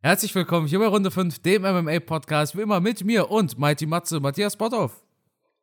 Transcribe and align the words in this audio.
Herzlich 0.00 0.32
willkommen 0.36 0.68
hier 0.68 0.78
bei 0.78 0.86
Runde 0.86 1.10
5, 1.10 1.40
dem 1.40 1.62
MMA-Podcast, 1.62 2.56
wie 2.56 2.60
immer 2.60 2.78
mit 2.78 3.04
mir 3.04 3.32
und 3.32 3.58
Mighty 3.58 3.84
Matze, 3.84 4.20
Matthias 4.20 4.54
Botthoff. 4.54 5.02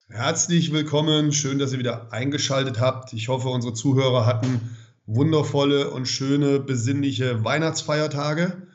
Herzlich 0.10 0.74
willkommen, 0.74 1.32
schön, 1.32 1.58
dass 1.58 1.72
ihr 1.72 1.80
wieder 1.80 2.12
eingeschaltet 2.12 2.82
habt. 2.82 3.14
Ich 3.14 3.30
hoffe, 3.30 3.48
unsere 3.48 3.74
Zuhörer 3.74 4.26
hatten 4.26 4.76
wundervolle 5.06 5.90
und 5.90 6.06
schöne, 6.06 6.60
besinnliche 6.60 7.46
Weihnachtsfeiertage. 7.46 8.68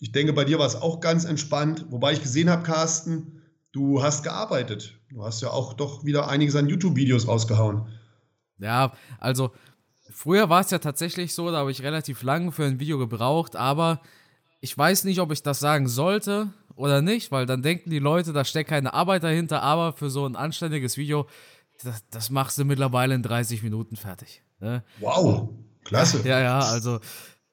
Ich 0.00 0.12
denke, 0.12 0.34
bei 0.34 0.44
dir 0.44 0.58
war 0.58 0.66
es 0.66 0.76
auch 0.76 1.00
ganz 1.00 1.24
entspannt, 1.24 1.86
wobei 1.88 2.12
ich 2.12 2.20
gesehen 2.20 2.50
habe, 2.50 2.62
Carsten, 2.62 3.40
du 3.72 4.02
hast 4.02 4.22
gearbeitet. 4.22 4.98
Du 5.08 5.24
hast 5.24 5.40
ja 5.40 5.48
auch 5.48 5.72
doch 5.72 6.04
wieder 6.04 6.28
einiges 6.28 6.56
an 6.56 6.68
YouTube-Videos 6.68 7.26
rausgehauen. 7.26 7.88
Ja, 8.58 8.92
also 9.18 9.52
früher 10.10 10.50
war 10.50 10.60
es 10.60 10.70
ja 10.70 10.78
tatsächlich 10.78 11.32
so, 11.32 11.50
da 11.50 11.56
habe 11.56 11.70
ich 11.70 11.82
relativ 11.82 12.22
lange 12.22 12.52
für 12.52 12.66
ein 12.66 12.80
Video 12.80 12.98
gebraucht, 12.98 13.56
aber 13.56 14.02
ich 14.60 14.76
weiß 14.76 15.04
nicht, 15.04 15.20
ob 15.20 15.32
ich 15.32 15.42
das 15.42 15.60
sagen 15.60 15.88
sollte 15.88 16.48
oder 16.74 17.02
nicht, 17.02 17.32
weil 17.32 17.46
dann 17.46 17.62
denken 17.62 17.90
die 17.90 17.98
Leute, 17.98 18.32
da 18.32 18.44
steckt 18.44 18.70
keine 18.70 18.94
Arbeit 18.94 19.22
dahinter, 19.22 19.62
aber 19.62 19.92
für 19.92 20.10
so 20.10 20.26
ein 20.26 20.36
anständiges 20.36 20.96
Video, 20.96 21.26
das, 21.82 22.04
das 22.10 22.30
machst 22.30 22.58
du 22.58 22.64
mittlerweile 22.64 23.14
in 23.14 23.22
30 23.22 23.62
Minuten 23.62 23.96
fertig. 23.96 24.42
Ne? 24.60 24.82
Wow, 25.00 25.50
klasse. 25.84 26.26
Ja, 26.26 26.40
ja, 26.40 26.58
also 26.60 27.00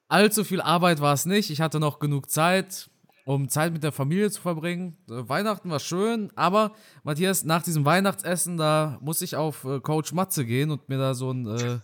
allzu 0.08 0.44
viel 0.44 0.60
Arbeit 0.60 1.00
war 1.00 1.14
es 1.14 1.26
nicht. 1.26 1.50
Ich 1.50 1.60
hatte 1.60 1.80
noch 1.80 1.98
genug 1.98 2.30
Zeit, 2.30 2.90
um 3.24 3.48
Zeit 3.48 3.72
mit 3.72 3.82
der 3.82 3.92
Familie 3.92 4.30
zu 4.30 4.40
verbringen. 4.40 4.96
Weihnachten 5.06 5.70
war 5.70 5.80
schön, 5.80 6.30
aber 6.36 6.72
Matthias, 7.02 7.44
nach 7.44 7.62
diesem 7.62 7.84
Weihnachtsessen, 7.84 8.56
da 8.56 8.98
muss 9.00 9.22
ich 9.22 9.36
auf 9.36 9.64
äh, 9.64 9.80
Coach 9.80 10.12
Matze 10.12 10.44
gehen 10.44 10.70
und 10.70 10.88
mir 10.88 10.98
da 10.98 11.14
so 11.14 11.30
einen, 11.30 11.46
äh, 11.46 11.78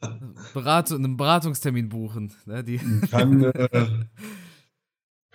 Berat 0.54 0.92
einen 0.92 1.16
Beratungstermin 1.16 1.88
buchen. 1.88 2.32
Ne? 2.44 2.62
Die 2.62 2.78
Kann, 3.10 3.44
äh, 3.44 3.88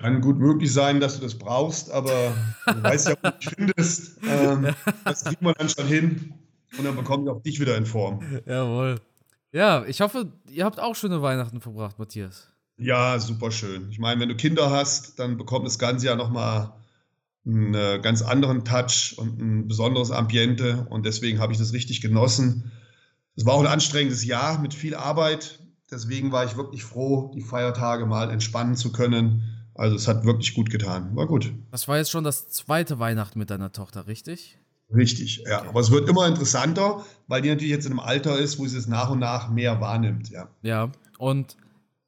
kann 0.02 0.22
gut 0.22 0.40
möglich 0.40 0.74
sein, 0.74 1.00
dass 1.00 1.18
du 1.18 1.22
das 1.24 1.38
brauchst, 1.38 1.92
aber 1.92 2.34
du 2.66 2.84
weißt 2.84 3.10
ja, 3.10 3.16
wo 3.22 3.30
du 3.30 3.38
dich 3.38 3.50
findest. 3.50 4.18
Ähm, 4.28 4.74
das 5.06 5.24
kriegen 5.24 5.46
wir 5.46 5.54
dann 5.54 5.70
schon 5.70 5.86
hin 5.88 6.34
und 6.78 6.86
dann 6.86 6.96
bekomme 6.96 7.24
ich 7.24 7.30
auch 7.30 7.42
dich 7.42 7.60
wieder 7.60 7.78
in 7.78 7.86
Form. 7.86 8.22
Jawohl. 8.46 9.00
Ja, 9.52 9.86
ich 9.86 10.02
hoffe, 10.02 10.32
ihr 10.50 10.66
habt 10.66 10.80
auch 10.80 10.96
schöne 10.96 11.22
Weihnachten 11.22 11.62
verbracht, 11.62 12.00
Matthias. 12.00 12.48
Ja, 12.78 13.20
super 13.20 13.52
schön. 13.52 13.90
Ich 13.92 14.00
meine, 14.00 14.20
wenn 14.22 14.30
du 14.30 14.36
Kinder 14.36 14.72
hast, 14.72 15.20
dann 15.20 15.38
bekommt 15.38 15.68
das 15.68 15.78
Ganze 15.78 16.08
ja 16.08 16.16
nochmal 16.16 16.74
einen 17.46 17.74
äh, 17.74 18.00
ganz 18.02 18.22
anderen 18.22 18.66
Touch 18.66 19.16
und 19.18 19.40
ein 19.40 19.68
besonderes 19.68 20.12
Ambiente 20.12 20.88
und 20.90 21.06
deswegen 21.06 21.40
habe 21.40 21.54
ich 21.54 21.60
das 21.60 21.74
richtig 21.74 22.02
genossen. 22.02 22.72
Es 23.36 23.46
war 23.46 23.54
auch 23.54 23.62
ein 23.62 23.68
anstrengendes 23.68 24.26
Jahr 24.26 24.60
mit 24.60 24.74
viel 24.74 24.96
Arbeit. 24.96 25.60
Deswegen 25.92 26.32
war 26.32 26.46
ich 26.46 26.56
wirklich 26.56 26.84
froh, 26.84 27.32
die 27.36 27.42
Feiertage 27.42 28.06
mal 28.06 28.30
entspannen 28.30 28.76
zu 28.76 28.92
können 28.92 29.61
also 29.82 29.96
es 29.96 30.08
hat 30.08 30.24
wirklich 30.26 30.54
gut 30.54 30.70
getan. 30.70 31.16
War 31.16 31.26
gut. 31.26 31.52
Das 31.72 31.88
war 31.88 31.98
jetzt 31.98 32.12
schon 32.12 32.24
das 32.24 32.50
zweite 32.50 33.00
Weihnachten 33.00 33.40
mit 33.40 33.50
deiner 33.50 33.72
Tochter, 33.72 34.06
richtig? 34.06 34.60
Richtig, 34.94 35.44
ja. 35.48 35.68
Aber 35.68 35.80
es 35.80 35.90
wird 35.90 36.08
immer 36.08 36.28
interessanter, 36.28 37.04
weil 37.28 37.42
die 37.42 37.50
natürlich 37.50 37.72
jetzt 37.72 37.86
in 37.86 37.94
einem 37.94 38.00
Alter 38.00 38.38
ist, 38.38 38.60
wo 38.60 38.68
sie 38.68 38.78
es 38.78 38.86
nach 38.86 39.10
und 39.10 39.18
nach 39.18 39.50
mehr 39.50 39.82
wahrnimmt, 39.82 40.30
ja. 40.30 40.50
Ja, 40.62 40.92
und 41.18 41.58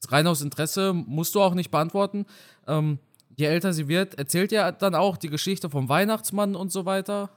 rein 0.07 0.27
aus 0.27 0.43
Interesse 0.43 0.93
musst 0.93 1.33
du 1.33 1.41
auch 1.41 1.55
nicht 1.55 1.71
beantworten. 1.71 2.27
Ähm, 2.67 2.99
je 3.35 3.47
älter 3.47 3.73
sie 3.73 3.87
wird, 3.87 4.19
erzählt 4.19 4.51
ihr 4.51 4.71
dann 4.73 4.93
auch 4.93 5.17
die 5.17 5.29
Geschichte 5.29 5.71
vom 5.71 5.89
Weihnachtsmann 5.89 6.55
und 6.55 6.71
so 6.71 6.85
weiter? 6.85 7.31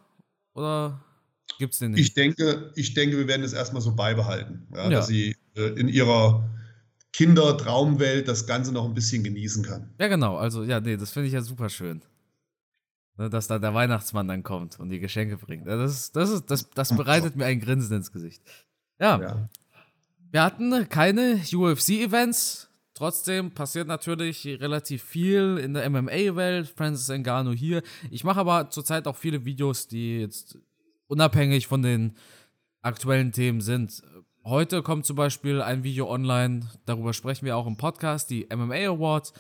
Oder 0.52 1.00
gibt 1.58 1.72
es 1.72 1.78
den 1.78 1.92
nicht? 1.92 2.00
Ich 2.00 2.12
denke, 2.12 2.72
ich 2.74 2.92
denke, 2.92 3.16
wir 3.16 3.26
werden 3.26 3.42
es 3.42 3.54
erstmal 3.54 3.80
so 3.80 3.94
beibehalten, 3.94 4.66
ja, 4.74 4.84
ja. 4.84 4.90
dass 4.90 5.06
sie 5.06 5.34
äh, 5.54 5.62
in 5.80 5.88
ihrer 5.88 6.46
Kindertraumwelt 7.16 8.28
das 8.28 8.46
Ganze 8.46 8.72
noch 8.72 8.84
ein 8.84 8.92
bisschen 8.92 9.24
genießen 9.24 9.64
kann. 9.64 9.88
Ja, 9.98 10.08
genau. 10.08 10.36
Also, 10.36 10.64
ja, 10.64 10.80
nee, 10.80 10.98
das 10.98 11.12
finde 11.12 11.28
ich 11.28 11.32
ja 11.32 11.40
super 11.40 11.70
schön. 11.70 12.02
Ne, 13.16 13.30
dass 13.30 13.46
da 13.46 13.58
der 13.58 13.72
Weihnachtsmann 13.72 14.28
dann 14.28 14.42
kommt 14.42 14.78
und 14.78 14.90
die 14.90 15.00
Geschenke 15.00 15.38
bringt. 15.38 15.66
Das, 15.66 16.12
das, 16.12 16.28
ist, 16.28 16.50
das, 16.50 16.68
das 16.68 16.94
bereitet 16.94 17.34
mir 17.34 17.46
ein 17.46 17.60
Grinsen 17.60 17.96
ins 17.96 18.12
Gesicht. 18.12 18.42
Ja. 19.00 19.18
ja. 19.18 19.48
Wir 20.30 20.42
hatten 20.42 20.90
keine 20.90 21.40
UFC-Events. 21.50 22.68
Trotzdem 22.92 23.50
passiert 23.50 23.88
natürlich 23.88 24.46
relativ 24.46 25.02
viel 25.02 25.56
in 25.56 25.72
der 25.72 25.88
MMA-Welt. 25.88 26.68
Francis 26.68 27.08
Ngannou 27.08 27.54
hier. 27.54 27.82
Ich 28.10 28.24
mache 28.24 28.40
aber 28.40 28.68
zurzeit 28.68 29.06
auch 29.06 29.16
viele 29.16 29.46
Videos, 29.46 29.88
die 29.88 30.20
jetzt 30.20 30.58
unabhängig 31.06 31.66
von 31.66 31.80
den 31.80 32.14
aktuellen 32.82 33.32
Themen 33.32 33.62
sind. 33.62 34.02
Heute 34.46 34.84
kommt 34.84 35.04
zum 35.04 35.16
Beispiel 35.16 35.60
ein 35.60 35.82
Video 35.82 36.08
online, 36.08 36.70
darüber 36.84 37.12
sprechen 37.12 37.46
wir 37.46 37.56
auch 37.56 37.66
im 37.66 37.76
Podcast, 37.76 38.30
die 38.30 38.46
MMA 38.48 38.76
Awards. 38.90 39.32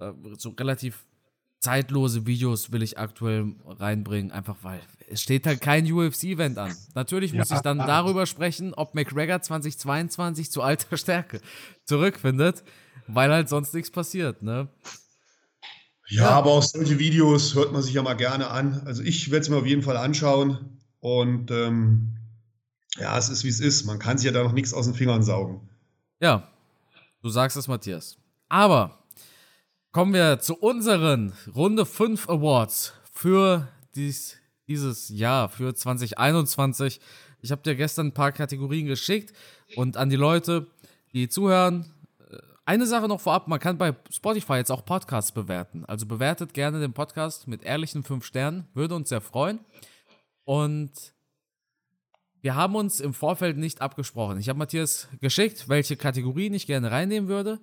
Äh, 0.00 0.12
so 0.38 0.48
relativ 0.58 1.04
zeitlose 1.60 2.26
Videos 2.26 2.72
will 2.72 2.82
ich 2.82 2.98
aktuell 2.98 3.54
reinbringen, 3.66 4.32
einfach 4.32 4.56
weil 4.62 4.80
es 5.10 5.20
steht 5.20 5.46
halt 5.46 5.60
kein 5.60 5.84
UFC-Event 5.92 6.56
an. 6.56 6.74
Natürlich 6.94 7.34
muss 7.34 7.50
ja. 7.50 7.56
ich 7.56 7.62
dann 7.62 7.76
darüber 7.76 8.24
sprechen, 8.24 8.72
ob 8.72 8.94
McGregor 8.94 9.42
2022 9.42 10.50
zu 10.50 10.62
alter 10.62 10.96
Stärke 10.96 11.42
zurückfindet, 11.84 12.64
weil 13.08 13.30
halt 13.30 13.50
sonst 13.50 13.74
nichts 13.74 13.90
passiert, 13.90 14.42
ne? 14.42 14.68
Ja, 16.08 16.22
ja, 16.22 16.30
aber 16.30 16.52
auch 16.52 16.62
solche 16.62 16.98
Videos 16.98 17.54
hört 17.54 17.74
man 17.74 17.82
sich 17.82 17.92
ja 17.92 18.02
mal 18.02 18.14
gerne 18.14 18.48
an. 18.48 18.80
Also 18.86 19.02
ich 19.02 19.30
werde 19.30 19.42
es 19.42 19.50
mir 19.50 19.56
auf 19.58 19.66
jeden 19.66 19.82
Fall 19.82 19.98
anschauen 19.98 20.80
und 21.00 21.50
ähm, 21.50 22.16
ja, 22.98 23.16
es 23.16 23.28
ist 23.28 23.44
wie 23.44 23.48
es 23.48 23.60
ist. 23.60 23.84
Man 23.84 23.98
kann 23.98 24.18
sich 24.18 24.26
ja 24.26 24.32
da 24.32 24.42
noch 24.42 24.52
nichts 24.52 24.72
aus 24.72 24.86
den 24.86 24.94
Fingern 24.94 25.22
saugen. 25.22 25.68
Ja, 26.20 26.48
du 27.22 27.28
sagst 27.28 27.56
es, 27.56 27.68
Matthias. 27.68 28.16
Aber 28.48 28.98
kommen 29.92 30.14
wir 30.14 30.40
zu 30.40 30.56
unseren 30.56 31.32
Runde 31.54 31.86
5 31.86 32.28
Awards 32.28 32.92
für 33.12 33.68
dies, 33.94 34.36
dieses 34.68 35.08
Jahr, 35.08 35.48
für 35.48 35.74
2021. 35.74 37.00
Ich 37.40 37.50
habe 37.50 37.62
dir 37.62 37.74
gestern 37.74 38.08
ein 38.08 38.14
paar 38.14 38.32
Kategorien 38.32 38.86
geschickt 38.86 39.32
und 39.74 39.96
an 39.96 40.10
die 40.10 40.16
Leute, 40.16 40.66
die 41.12 41.28
zuhören. 41.28 41.86
Äh, 42.30 42.38
eine 42.64 42.86
Sache 42.86 43.08
noch 43.08 43.20
vorab, 43.20 43.48
man 43.48 43.60
kann 43.60 43.78
bei 43.78 43.94
Spotify 44.10 44.54
jetzt 44.54 44.70
auch 44.70 44.84
Podcasts 44.84 45.32
bewerten. 45.32 45.84
Also 45.86 46.06
bewertet 46.06 46.54
gerne 46.54 46.80
den 46.80 46.92
Podcast 46.92 47.48
mit 47.48 47.62
ehrlichen 47.62 48.02
5 48.02 48.24
Sternen, 48.24 48.68
würde 48.74 48.94
uns 48.94 49.08
sehr 49.08 49.20
freuen. 49.20 49.60
Und 50.44 50.92
wir 52.46 52.54
haben 52.54 52.76
uns 52.76 53.00
im 53.00 53.12
Vorfeld 53.12 53.56
nicht 53.56 53.80
abgesprochen. 53.80 54.38
Ich 54.38 54.48
habe 54.48 54.56
Matthias 54.56 55.08
geschickt, 55.20 55.68
welche 55.68 55.96
Kategorien 55.96 56.54
ich 56.54 56.68
gerne 56.68 56.92
reinnehmen 56.92 57.28
würde. 57.28 57.58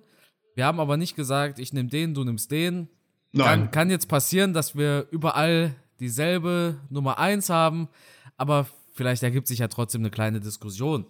Wir 0.56 0.66
haben 0.66 0.78
aber 0.78 0.98
nicht 0.98 1.16
gesagt, 1.16 1.58
ich 1.58 1.72
nehme 1.72 1.88
den, 1.88 2.12
du 2.12 2.22
nimmst 2.22 2.50
den. 2.50 2.90
Nein. 3.32 3.46
Kann, 3.46 3.70
kann 3.70 3.90
jetzt 3.90 4.08
passieren, 4.08 4.52
dass 4.52 4.76
wir 4.76 5.06
überall 5.10 5.74
dieselbe 6.00 6.78
Nummer 6.90 7.18
1 7.18 7.48
haben, 7.48 7.88
aber 8.36 8.66
vielleicht 8.92 9.22
ergibt 9.22 9.48
sich 9.48 9.60
ja 9.60 9.68
trotzdem 9.68 10.02
eine 10.02 10.10
kleine 10.10 10.40
Diskussion. 10.40 11.06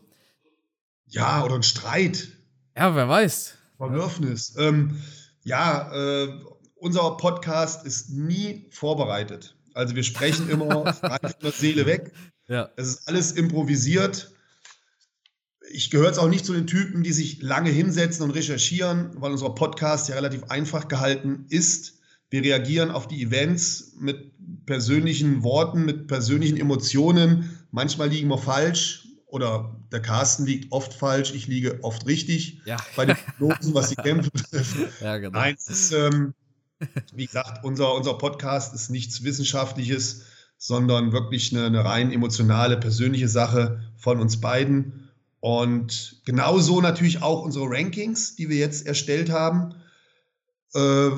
Ja, 1.09 1.43
oder 1.43 1.57
ein 1.57 1.65
Streit. 1.65 2.29
Ja, 2.77 2.95
wer 2.95 3.09
weiß. 3.09 3.59
Verwürfnis. 3.77 4.55
Ähm, 4.57 5.03
ja, 5.43 5.93
äh, 5.93 6.29
unser 6.77 7.17
Podcast 7.17 7.85
ist 7.85 8.11
nie 8.11 8.69
vorbereitet. 8.71 9.57
Also 9.75 9.97
wir 9.97 10.05
sprechen 10.05 10.49
immer 10.49 10.95
frei 10.95 11.19
von 11.19 11.41
der 11.43 11.51
Seele 11.51 11.87
weg. 11.87 12.13
Ja. 12.49 12.71
Es 12.77 12.89
ist 12.89 13.09
alles 13.09 13.33
improvisiert. 13.33 14.33
Ich 15.71 15.91
gehöre 15.91 16.09
jetzt 16.09 16.19
auch 16.19 16.29
nicht 16.29 16.45
zu 16.45 16.53
den 16.53 16.67
Typen, 16.67 17.03
die 17.03 17.13
sich 17.13 17.43
lange 17.43 17.71
hinsetzen 17.71 18.23
und 18.23 18.31
recherchieren, 18.31 19.11
weil 19.17 19.33
unser 19.33 19.51
Podcast 19.51 20.09
ja 20.09 20.15
relativ 20.15 20.45
einfach 20.45 20.89
gehalten 20.89 21.47
ist. 21.49 22.01
Wir 22.31 22.43
reagieren 22.43 22.91
auf 22.91 23.09
die 23.09 23.23
Events 23.23 23.95
mit 23.99 24.33
persönlichen 24.67 25.43
Worten, 25.43 25.85
mit 25.85 26.07
persönlichen 26.07 26.59
Emotionen. 26.59 27.59
Manchmal 27.71 28.09
liegen 28.09 28.29
wir 28.29 28.39
falsch 28.39 29.09
oder 29.27 29.75
der 29.91 30.01
Carsten 30.01 30.47
liegt 30.47 30.71
oft 30.71 30.93
falsch, 30.95 31.33
ich 31.35 31.47
liege 31.49 31.79
oft 31.83 32.07
richtig 32.07 32.61
ja. 32.67 32.77
bei 32.95 33.07
den 33.07 33.17
Prognosen, 33.17 33.75
was 33.75 33.89
die 33.89 33.97
Kämpfe 33.97 34.31
betrifft. 34.31 34.77
Ja, 35.01 35.19
genau. 35.19 35.39
Nein, 35.39 35.57
ist, 35.57 35.93
ähm, 35.93 36.35
wie 37.15 37.27
gesagt, 37.27 37.65
unser, 37.65 37.95
unser 37.95 38.15
Podcast 38.15 38.75
ist 38.75 38.91
nichts 38.91 39.25
Wissenschaftliches 39.25 40.23
sondern 40.65 41.13
wirklich 41.13 41.55
eine, 41.55 41.67
eine 41.67 41.85
rein 41.85 42.11
emotionale, 42.11 42.79
persönliche 42.79 43.29
Sache 43.29 43.83
von 43.99 44.19
uns 44.19 44.41
beiden. 44.41 45.11
Und 45.41 46.23
genauso 46.25 46.81
natürlich 46.81 47.21
auch 47.21 47.43
unsere 47.43 47.67
Rankings, 47.69 48.35
die 48.35 48.49
wir 48.49 48.57
jetzt 48.57 48.87
erstellt 48.87 49.29
haben. 49.29 49.75
Äh, 50.75 51.11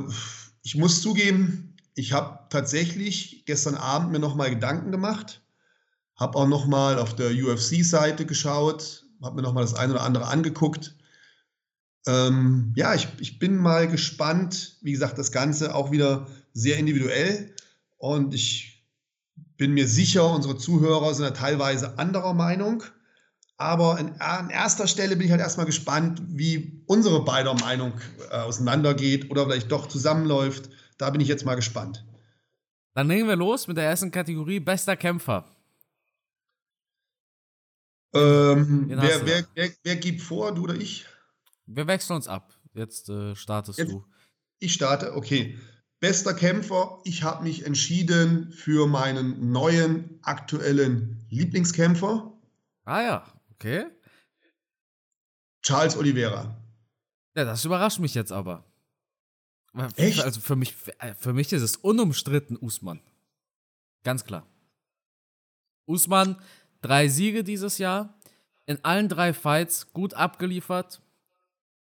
ich 0.64 0.74
muss 0.74 1.00
zugeben, 1.00 1.76
ich 1.94 2.12
habe 2.12 2.40
tatsächlich 2.50 3.44
gestern 3.46 3.76
Abend 3.76 4.10
mir 4.10 4.18
nochmal 4.18 4.50
Gedanken 4.50 4.90
gemacht, 4.90 5.42
habe 6.16 6.36
auch 6.38 6.48
nochmal 6.48 6.98
auf 6.98 7.14
der 7.14 7.30
UFC-Seite 7.30 8.26
geschaut, 8.26 9.04
habe 9.22 9.36
mir 9.36 9.42
nochmal 9.42 9.62
das 9.62 9.74
eine 9.74 9.92
oder 9.92 10.02
andere 10.02 10.26
angeguckt. 10.26 10.96
Ähm, 12.08 12.72
ja, 12.74 12.96
ich, 12.96 13.06
ich 13.20 13.38
bin 13.38 13.56
mal 13.56 13.86
gespannt. 13.86 14.78
Wie 14.82 14.90
gesagt, 14.90 15.18
das 15.18 15.30
Ganze 15.30 15.72
auch 15.72 15.92
wieder 15.92 16.26
sehr 16.52 16.78
individuell. 16.78 17.54
Und 17.96 18.34
ich 18.34 18.75
bin 19.56 19.72
mir 19.72 19.86
sicher, 19.88 20.30
unsere 20.30 20.56
Zuhörer 20.56 21.14
sind 21.14 21.24
ja 21.24 21.30
teilweise 21.30 21.98
anderer 21.98 22.34
Meinung. 22.34 22.82
Aber 23.58 23.98
in, 23.98 24.20
an 24.20 24.50
erster 24.50 24.86
Stelle 24.86 25.16
bin 25.16 25.26
ich 25.26 25.30
halt 25.30 25.40
erstmal 25.40 25.66
gespannt, 25.66 26.20
wie 26.26 26.82
unsere 26.86 27.24
beider 27.24 27.54
Meinung 27.54 27.94
äh, 28.30 28.36
auseinandergeht 28.36 29.30
oder 29.30 29.46
vielleicht 29.46 29.72
doch 29.72 29.86
zusammenläuft. 29.86 30.68
Da 30.98 31.10
bin 31.10 31.20
ich 31.20 31.28
jetzt 31.28 31.46
mal 31.46 31.54
gespannt. 31.54 32.04
Dann 32.94 33.08
legen 33.08 33.28
wir 33.28 33.36
los 33.36 33.66
mit 33.66 33.76
der 33.76 33.84
ersten 33.84 34.10
Kategorie: 34.10 34.60
Bester 34.60 34.96
Kämpfer. 34.96 35.46
Ähm, 38.14 38.86
wer, 38.88 39.26
wer, 39.26 39.46
wer, 39.54 39.70
wer, 39.82 39.96
gibt 39.96 40.22
vor, 40.22 40.54
du 40.54 40.62
oder 40.62 40.74
ich? 40.74 41.04
Wir 41.66 41.86
wechseln 41.86 42.16
uns 42.16 42.28
ab. 42.28 42.54
Jetzt 42.72 43.08
äh, 43.08 43.34
startest 43.34 43.78
Jetzt, 43.78 43.92
du. 43.92 44.04
Ich 44.58 44.72
starte, 44.72 45.14
okay. 45.14 45.58
Bester 46.00 46.34
Kämpfer, 46.34 47.00
ich 47.04 47.22
habe 47.22 47.42
mich 47.42 47.64
entschieden 47.64 48.52
für 48.52 48.86
meinen 48.86 49.50
neuen 49.50 50.18
aktuellen 50.22 51.24
Lieblingskämpfer. 51.30 52.32
Ah 52.84 53.02
ja, 53.02 53.24
okay. 53.52 53.86
Charles 55.62 55.96
Oliveira. 55.96 56.56
Ja, 57.34 57.44
das 57.44 57.64
überrascht 57.64 57.98
mich 57.98 58.14
jetzt 58.14 58.30
aber. 58.30 58.64
Echt? 59.96 60.20
Also 60.22 60.40
für 60.40 60.56
mich, 60.56 60.74
für 61.18 61.32
mich 61.32 61.52
ist 61.52 61.62
es 61.62 61.76
unumstritten 61.76 62.56
Usman. 62.56 63.00
Ganz 64.04 64.24
klar. 64.24 64.46
Usman, 65.86 66.36
drei 66.82 67.08
Siege 67.08 67.42
dieses 67.42 67.78
Jahr, 67.78 68.14
in 68.66 68.84
allen 68.84 69.08
drei 69.08 69.32
Fights 69.32 69.92
gut 69.92 70.14
abgeliefert, 70.14 71.00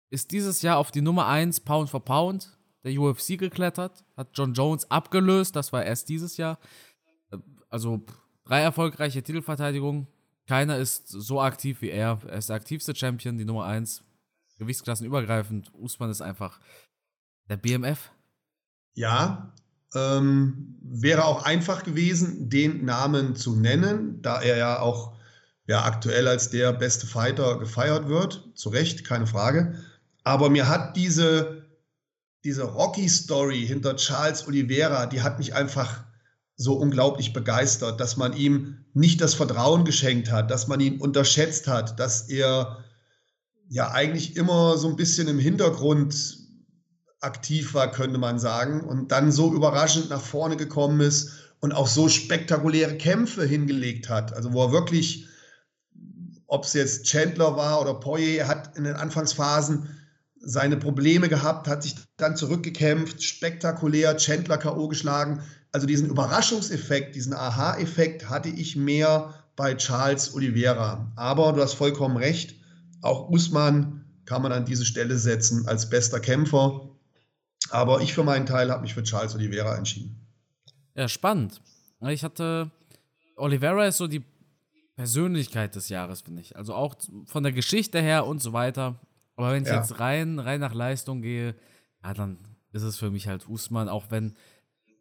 ist 0.10 0.31
dieses 0.31 0.62
Jahr 0.62 0.77
auf 0.77 0.92
die 0.92 1.01
Nummer 1.01 1.27
1 1.27 1.62
Pound 1.62 1.89
for 1.89 2.03
Pound 2.03 2.56
der 2.88 3.00
UFC 3.00 3.38
geklettert, 3.38 4.04
hat 4.16 4.30
John 4.34 4.54
Jones 4.54 4.89
abgelöst, 4.89 5.56
das 5.56 5.74
war 5.74 5.84
erst 5.84 6.10
dieses 6.10 6.38
Jahr. 6.38 6.60
Also 7.69 8.01
drei 8.45 8.62
erfolgreiche 8.62 9.22
Titelverteidigungen. 9.22 10.07
Keiner 10.48 10.78
ist 10.78 11.10
so 11.10 11.42
aktiv 11.42 11.81
wie 11.81 11.89
er. 11.89 12.19
Er 12.28 12.38
ist 12.38 12.50
der 12.50 12.56
aktivste 12.56 12.95
Champion, 12.95 13.38
die 13.38 13.45
Nummer 13.45 13.66
1. 13.66 14.04
Gewichtsklassen 14.57 15.06
übergreifend. 15.06 15.72
Usman 15.74 16.10
ist 16.10 16.22
einfach 16.22 16.60
der 17.50 17.57
BMF. 17.57 18.12
Ja, 18.94 19.54
ähm, 19.94 20.78
wäre 20.81 21.25
auch 21.25 21.44
einfach 21.44 21.84
gewesen, 21.84 22.50
den 22.50 22.86
Namen 22.86 23.36
zu 23.36 23.56
nennen, 23.56 24.22
da 24.22 24.42
er 24.42 24.57
ja 24.57 24.80
auch 24.80 25.16
ja, 25.68 25.84
aktuell 25.84 26.28
als 26.28 26.50
der 26.50 26.74
beste 26.74 27.06
Fighter 27.06 27.60
gefeiert 27.60 28.07
wird. 28.07 28.50
Zu 28.56 28.69
Recht, 28.69 29.04
keine 29.04 29.28
Frage. 29.28 29.75
Aber 30.24 30.50
mir 30.50 30.68
hat 30.68 30.95
diese 30.95 31.56
diese 32.48 32.64
Rocky-Story 32.64 33.68
hinter 33.68 33.98
Charles 33.98 34.48
Oliveira, 34.48 35.06
die 35.06 35.22
hat 35.22 35.38
mich 35.38 35.54
einfach 35.54 36.06
so 36.56 36.76
unglaublich 36.76 37.34
begeistert, 37.34 38.00
dass 38.00 38.16
man 38.16 38.32
ihm 38.32 38.86
nicht 38.94 39.20
das 39.20 39.34
Vertrauen 39.34 39.84
geschenkt 39.84 40.32
hat, 40.32 40.50
dass 40.50 40.70
man 40.70 40.80
ihn 40.80 41.02
unterschätzt 41.02 41.68
hat, 41.68 42.00
dass 42.00 42.30
er 42.30 42.86
ja 43.68 43.92
eigentlich 43.92 44.38
immer 44.38 44.78
so 44.78 44.88
ein 44.88 44.96
bisschen 44.96 45.28
im 45.28 45.40
Hintergrund 45.40 46.38
aktiv 47.20 47.74
war, 47.74 47.92
könnte 47.92 48.18
man 48.18 48.40
sagen, 48.40 48.80
und 48.80 49.12
dann 49.12 49.34
so 49.34 49.54
überraschend 49.54 50.10
nach 50.10 50.22
vorne 50.22 50.56
gekommen 50.56 51.02
ist 51.02 51.32
und 51.60 51.74
auch 51.74 51.88
so 51.88 52.08
spektakuläre 52.08 52.96
Kämpfe 52.96 53.44
hingelegt 53.44 54.08
hat. 54.08 54.32
Also 54.32 54.54
wo 54.54 54.64
er 54.64 54.72
wirklich, 54.72 55.28
ob 56.46 56.64
es 56.64 56.72
jetzt 56.72 57.08
Chandler 57.08 57.58
war 57.58 57.82
oder 57.82 57.96
Poirier, 57.96 58.44
er 58.44 58.48
hat 58.48 58.78
in 58.78 58.86
den 58.86 58.96
Anfangsphasen 58.96 59.97
seine 60.39 60.78
Probleme 60.78 61.30
gehabt, 61.30 61.68
hat 61.68 61.84
sich 61.84 61.95
dann 62.18 62.36
zurückgekämpft, 62.36 63.24
spektakulär 63.24 64.18
Chandler 64.18 64.57
K.O. 64.57 64.88
geschlagen. 64.88 65.42
Also 65.72 65.88
diesen 65.88 66.10
Überraschungseffekt, 66.10 67.16
diesen 67.16 67.34
Aha-Effekt 67.34 68.30
hatte 68.30 68.50
ich 68.50 68.75
mehr 68.75 69.34
bei 69.56 69.75
Charles 69.75 70.34
Oliveira. 70.34 71.12
Aber 71.16 71.54
du 71.54 71.62
hast 71.62 71.74
vollkommen 71.74 72.18
recht, 72.18 72.56
auch 73.01 73.30
Usman 73.30 74.06
kann 74.25 74.42
man 74.42 74.51
an 74.51 74.66
diese 74.66 74.86
Stelle 74.86 75.18
setzen 75.18 75.68
als 75.68 75.89
bester 75.89 76.19
Kämpfer. 76.19 76.89
Aber 77.69 78.01
ich 78.01 78.13
für 78.13 78.24
meinen 78.24 78.45
Teil 78.45 78.72
habe 78.72 78.84
mich 78.84 78.94
für 78.94 79.04
Charles 79.04 79.36
Oliveira 79.36 79.75
entschieden. 79.75 80.28
Ja, 80.95 81.07
spannend. 81.07 81.62
Ich 82.10 82.24
hatte, 82.24 82.72
Oliveira 83.36 83.86
ist 83.86 83.98
so 83.98 84.07
die 84.07 84.24
Persönlichkeit 84.95 85.75
des 85.75 85.89
Jahres, 85.89 86.22
finde 86.22 86.42
ich. 86.42 86.56
Also 86.56 86.74
auch 86.74 86.95
von 87.25 87.44
der 87.44 87.51
Geschichte 87.51 88.01
her 88.01 88.25
und 88.25 88.42
so 88.42 88.54
weiter. 88.54 89.00
Aber 89.38 89.54
wenn 89.54 89.63
ich 89.63 89.69
ja. 89.69 89.78
jetzt 89.78 90.00
rein, 90.00 90.39
rein 90.39 90.60
nach 90.60 90.74
Leistung 90.74 91.22
gehe, 91.22 91.56
ja, 92.04 92.13
dann 92.13 92.38
ist 92.74 92.84
es 92.84 92.98
für 92.98 93.10
mich 93.10 93.28
halt 93.28 93.48
Usman, 93.48 93.88
auch 93.88 94.06
wenn 94.10 94.36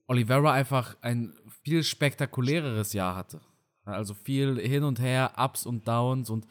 Oliveira 0.06 0.52
einfach 0.52 0.96
ein 1.00 1.34
viel 1.62 1.82
spektakuläreres 1.82 2.92
Jahr 2.92 3.16
hatte. 3.16 3.40
Also 3.84 4.14
viel 4.14 4.58
hin 4.58 4.84
und 4.84 5.00
her, 5.00 5.32
Ups 5.36 5.66
und 5.66 5.88
Downs 5.88 6.30
und 6.30 6.46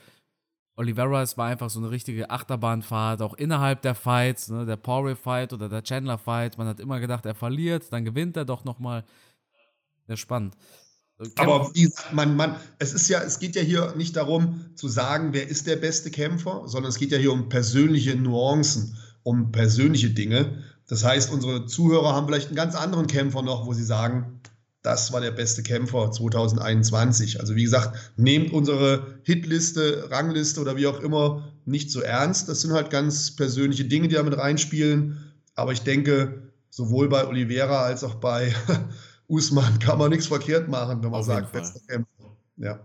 Oliveira, 0.78 1.22
es 1.22 1.38
war 1.38 1.48
einfach 1.48 1.70
so 1.70 1.80
eine 1.80 1.90
richtige 1.90 2.30
Achterbahnfahrt, 2.30 3.22
auch 3.22 3.34
innerhalb 3.36 3.82
der 3.82 3.96
Fights, 3.96 4.50
ne, 4.50 4.66
der 4.66 4.76
Poirier-Fight 4.76 5.54
oder 5.54 5.70
der 5.70 5.84
Chandler-Fight. 5.84 6.58
Man 6.58 6.68
hat 6.68 6.80
immer 6.82 7.00
gedacht, 7.00 7.26
er 7.26 7.36
verliert, 7.36 7.94
dann 7.94 8.04
gewinnt 8.04 8.36
er 8.36 8.46
doch 8.46 8.66
nochmal. 8.66 9.06
Sehr 10.08 10.18
spannend. 10.18 10.58
Aber 11.38 11.72
man, 12.12 12.36
man, 12.36 12.56
es 12.80 12.94
ist 12.94 13.08
ja, 13.08 13.22
es 13.22 13.40
geht 13.40 13.56
ja 13.56 13.62
hier 13.62 13.94
nicht 13.96 14.16
darum 14.18 14.66
zu 14.76 14.90
sagen, 14.90 15.30
wer 15.32 15.48
ist 15.48 15.66
der 15.66 15.78
beste 15.78 16.12
Kämpfer, 16.12 16.64
sondern 16.66 16.90
es 16.90 16.98
geht 16.98 17.12
ja 17.12 17.18
hier 17.18 17.32
um 17.32 17.48
persönliche 17.48 18.16
Nuancen, 18.16 18.98
um 19.24 19.52
persönliche 19.52 20.10
Dinge. 20.10 20.64
Das 20.88 21.04
heißt, 21.06 21.32
unsere 21.32 21.66
Zuhörer 21.66 22.14
haben 22.14 22.28
vielleicht 22.28 22.48
einen 22.48 22.58
ganz 22.58 22.76
anderen 22.76 23.08
Kämpfer 23.08 23.42
noch, 23.42 23.66
wo 23.66 23.74
sie 23.74 23.86
sagen, 23.86 24.42
das 24.82 25.12
war 25.12 25.20
der 25.20 25.32
beste 25.32 25.64
Kämpfer 25.64 26.12
2021. 26.12 27.40
Also 27.40 27.56
wie 27.56 27.64
gesagt, 27.64 28.14
nehmt 28.18 28.52
unsere 28.54 29.20
Hitliste, 29.24 30.10
Rangliste 30.12 30.62
oder 30.62 30.76
wie 30.76 30.86
auch 30.86 31.00
immer 31.00 31.52
nicht 31.66 31.90
so 31.90 32.02
ernst. 32.02 32.50
Das 32.50 32.62
sind 32.62 32.74
halt 32.74 32.92
ganz 32.92 33.36
persönliche 33.36 33.86
Dinge, 33.86 34.10
die 34.10 34.16
da 34.16 34.22
mit 34.22 34.38
reinspielen. 34.38 35.34
Aber 35.56 35.72
ich 35.72 35.82
denke, 35.82 36.52
sowohl 36.70 37.10
bei 37.10 37.26
Oliveira 37.26 37.82
als 37.82 38.04
auch 38.04 38.16
bei 38.16 38.54
Usman 39.28 39.80
kann 39.80 39.98
man 39.98 40.10
nichts 40.10 40.28
verkehrt 40.28 40.68
machen, 40.68 41.02
wenn 41.04 41.12
man 41.12 41.20
Auf 41.20 41.26
sagt, 41.26 41.52
bester 41.52 41.80
Kämpfer. 41.88 42.38
Ja. 42.58 42.80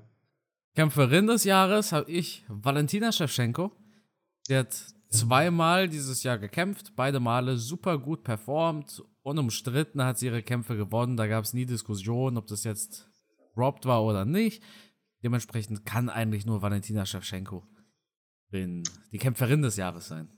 Kämpferin 0.75 1.27
des 1.27 1.45
Jahres 1.45 1.93
habe 1.93 2.11
ich 2.11 2.45
Valentina 2.49 3.13
Shevchenko. 3.13 3.73
Die 4.49 4.57
hat 4.57 4.75
zweimal 5.11 5.89
dieses 5.89 6.23
Jahr 6.23 6.39
gekämpft, 6.39 6.95
beide 6.97 7.21
Male 7.21 7.57
super 7.57 7.99
gut 7.99 8.25
performt. 8.25 9.03
Unumstritten 9.23 10.03
hat 10.03 10.19
sie 10.19 10.27
ihre 10.27 10.43
Kämpfe 10.43 10.77
gewonnen. 10.77 11.17
Da 11.17 11.27
gab 11.27 11.45
es 11.45 11.53
nie 11.53 11.67
Diskussion, 11.67 12.37
ob 12.37 12.47
das 12.47 12.65
jetzt 12.65 13.11
robbed 13.57 13.85
war 13.85 14.03
oder 14.03 14.25
nicht. 14.25 14.63
Dementsprechend 15.23 15.85
kann 15.85 16.09
eigentlich 16.09 16.47
nur 16.47 16.63
Valentina 16.63 17.05
Shevchenko 17.05 17.65
die 18.53 19.19
Kämpferin 19.19 19.63
des 19.63 19.77
Jahres 19.77 20.09
sein. 20.09 20.29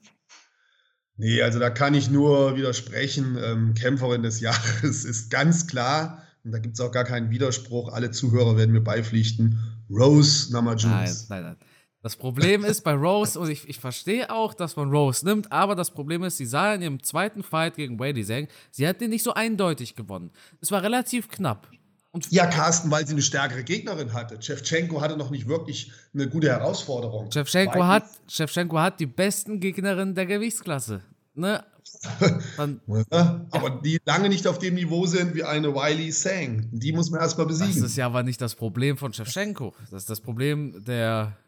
Nee, 1.16 1.42
also 1.42 1.58
da 1.58 1.70
kann 1.70 1.94
ich 1.94 2.10
nur 2.10 2.56
widersprechen. 2.56 3.38
Ähm, 3.42 3.74
Kämpferin 3.74 4.22
des 4.22 4.40
Jahres 4.40 5.04
ist 5.04 5.30
ganz 5.30 5.66
klar, 5.66 6.22
und 6.44 6.52
da 6.52 6.58
gibt 6.58 6.74
es 6.74 6.80
auch 6.80 6.90
gar 6.90 7.04
keinen 7.04 7.30
Widerspruch, 7.30 7.92
alle 7.92 8.10
Zuhörer 8.10 8.56
werden 8.56 8.72
mir 8.72 8.80
beipflichten, 8.80 9.58
Rose 9.90 10.52
Namajunas. 10.52 11.28
Nein, 11.28 11.42
nein, 11.42 11.56
nein. 11.58 11.68
Das 12.02 12.16
Problem 12.16 12.64
ist 12.64 12.82
bei 12.82 12.94
Rose, 12.94 13.38
und 13.38 13.48
ich, 13.48 13.68
ich 13.68 13.78
verstehe 13.78 14.28
auch, 14.28 14.54
dass 14.54 14.74
man 14.74 14.90
Rose 14.90 15.24
nimmt, 15.24 15.52
aber 15.52 15.76
das 15.76 15.92
Problem 15.92 16.24
ist, 16.24 16.36
sie 16.36 16.46
sah 16.46 16.74
in 16.74 16.82
ihrem 16.82 17.02
zweiten 17.02 17.44
Fight 17.44 17.76
gegen 17.76 18.00
Whaley 18.00 18.24
Zhang, 18.24 18.48
sie 18.72 18.88
hat 18.88 19.00
den 19.00 19.10
nicht 19.10 19.22
so 19.22 19.34
eindeutig 19.34 19.94
gewonnen. 19.94 20.32
Es 20.60 20.72
war 20.72 20.82
relativ 20.82 21.28
knapp. 21.28 21.70
Und 22.12 22.30
ja, 22.30 22.46
Carsten, 22.46 22.90
weil 22.90 23.06
sie 23.06 23.14
eine 23.14 23.22
stärkere 23.22 23.64
Gegnerin 23.64 24.12
hatte. 24.12 24.40
Shevchenko 24.40 25.00
hatte 25.00 25.16
noch 25.16 25.30
nicht 25.30 25.48
wirklich 25.48 25.90
eine 26.12 26.28
gute 26.28 26.48
Herausforderung. 26.48 27.32
Shevchenko 27.32 27.84
hat, 27.86 28.04
Shevchenko 28.28 28.78
hat 28.78 29.00
die 29.00 29.06
besten 29.06 29.60
Gegnerinnen 29.60 30.14
der 30.14 30.26
Gewichtsklasse. 30.26 31.00
Ne? 31.34 31.64
Dann, 32.58 32.80
ja, 32.86 33.46
aber 33.50 33.68
ja. 33.68 33.80
die 33.82 33.98
lange 34.04 34.28
nicht 34.28 34.46
auf 34.46 34.58
dem 34.58 34.74
Niveau 34.74 35.06
sind 35.06 35.34
wie 35.34 35.44
eine 35.44 35.74
Wiley 35.74 36.12
Sang. 36.12 36.68
Die 36.70 36.92
muss 36.92 37.10
man 37.10 37.20
erstmal 37.20 37.46
besiegen. 37.46 37.74
Das 37.74 37.90
ist 37.90 37.96
ja 37.96 38.06
aber 38.06 38.22
nicht 38.22 38.42
das 38.42 38.56
Problem 38.56 38.98
von 38.98 39.14
Shevchenko. 39.14 39.74
Das 39.90 40.02
ist 40.02 40.10
das 40.10 40.20
Problem 40.20 40.84
der, 40.84 41.38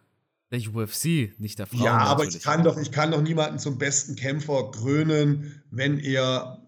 der 0.50 0.61
UFC, 0.61 1.38
nicht 1.38 1.59
der 1.59 1.66
Frauen. 1.66 1.83
Ja, 1.83 1.99
aber 1.99 2.25
ich 2.25 2.40
kann, 2.40 2.64
doch, 2.64 2.78
ich 2.78 2.90
kann 2.90 3.11
doch 3.11 3.21
niemanden 3.21 3.59
zum 3.59 3.76
besten 3.76 4.16
Kämpfer 4.16 4.71
krönen, 4.71 5.62
wenn 5.71 5.99
er 5.99 6.63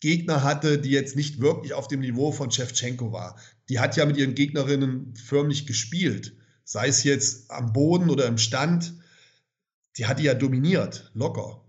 Gegner 0.00 0.42
hatte, 0.42 0.78
die 0.78 0.90
jetzt 0.90 1.14
nicht 1.14 1.40
wirklich 1.40 1.74
auf 1.74 1.86
dem 1.86 2.00
Niveau 2.00 2.32
von 2.32 2.50
Shevchenko 2.50 3.12
war. 3.12 3.38
Die 3.68 3.78
hat 3.78 3.96
ja 3.96 4.06
mit 4.06 4.16
ihren 4.16 4.34
Gegnerinnen 4.34 5.14
förmlich 5.14 5.66
gespielt. 5.66 6.36
Sei 6.64 6.88
es 6.88 7.04
jetzt 7.04 7.50
am 7.50 7.72
Boden 7.72 8.10
oder 8.10 8.26
im 8.26 8.38
Stand. 8.38 8.94
Die 9.98 10.06
hat 10.06 10.18
die 10.18 10.24
ja 10.24 10.34
dominiert, 10.34 11.10
locker. 11.14 11.64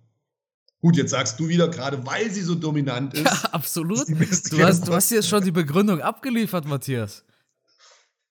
Gut, 0.80 0.96
jetzt 0.96 1.12
sagst 1.12 1.40
du 1.40 1.48
wieder, 1.48 1.68
gerade 1.68 2.06
weil 2.06 2.32
sie 2.32 2.42
so 2.42 2.56
dominant 2.56 3.14
ist. 3.14 3.26
Ja, 3.26 3.50
absolut. 3.52 4.08
Du 4.08 4.64
hast, 4.64 4.88
du 4.88 4.94
hast 4.94 5.10
hier 5.10 5.22
schon 5.22 5.44
die 5.44 5.52
Begründung 5.52 6.02
abgeliefert, 6.02 6.66
Matthias. 6.66 7.24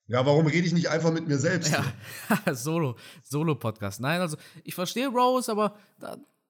Ja, 0.09 0.27
warum 0.27 0.47
rede 0.47 0.67
ich 0.67 0.73
nicht 0.73 0.89
einfach 0.89 1.13
mit 1.13 1.29
mir 1.29 1.39
selbst? 1.39 1.71
Ja, 1.71 1.85
Solo, 2.55 2.97
Solo-Podcast. 3.23 4.01
Nein, 4.01 4.21
also 4.21 4.37
ich 4.65 4.75
verstehe 4.75 5.07
Rose, 5.07 5.53
aber 5.53 5.77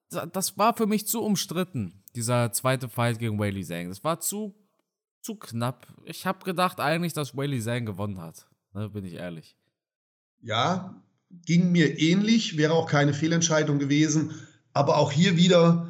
das 0.09 0.57
war 0.57 0.75
für 0.75 0.87
mich 0.87 1.05
zu 1.05 1.21
umstritten 1.21 2.00
dieser 2.15 2.51
zweite 2.51 2.89
Fight 2.89 3.19
gegen 3.19 3.39
Whaley 3.39 3.63
Zhang. 3.63 3.89
Das 3.89 4.03
war 4.03 4.19
zu, 4.19 4.55
zu 5.21 5.35
knapp. 5.35 5.87
Ich 6.05 6.25
habe 6.25 6.43
gedacht 6.45 6.79
eigentlich, 6.79 7.13
dass 7.13 7.35
Whaley 7.35 7.61
Zhang 7.61 7.85
gewonnen 7.85 8.19
hat. 8.19 8.47
Ne, 8.73 8.89
bin 8.89 9.05
ich 9.05 9.15
ehrlich. 9.15 9.57
Ja, 10.41 11.01
ging 11.45 11.71
mir 11.71 11.99
ähnlich, 11.99 12.57
wäre 12.57 12.73
auch 12.73 12.89
keine 12.89 13.13
Fehlentscheidung 13.13 13.79
gewesen. 13.79 14.33
Aber 14.73 14.97
auch 14.97 15.11
hier 15.11 15.37
wieder, 15.37 15.89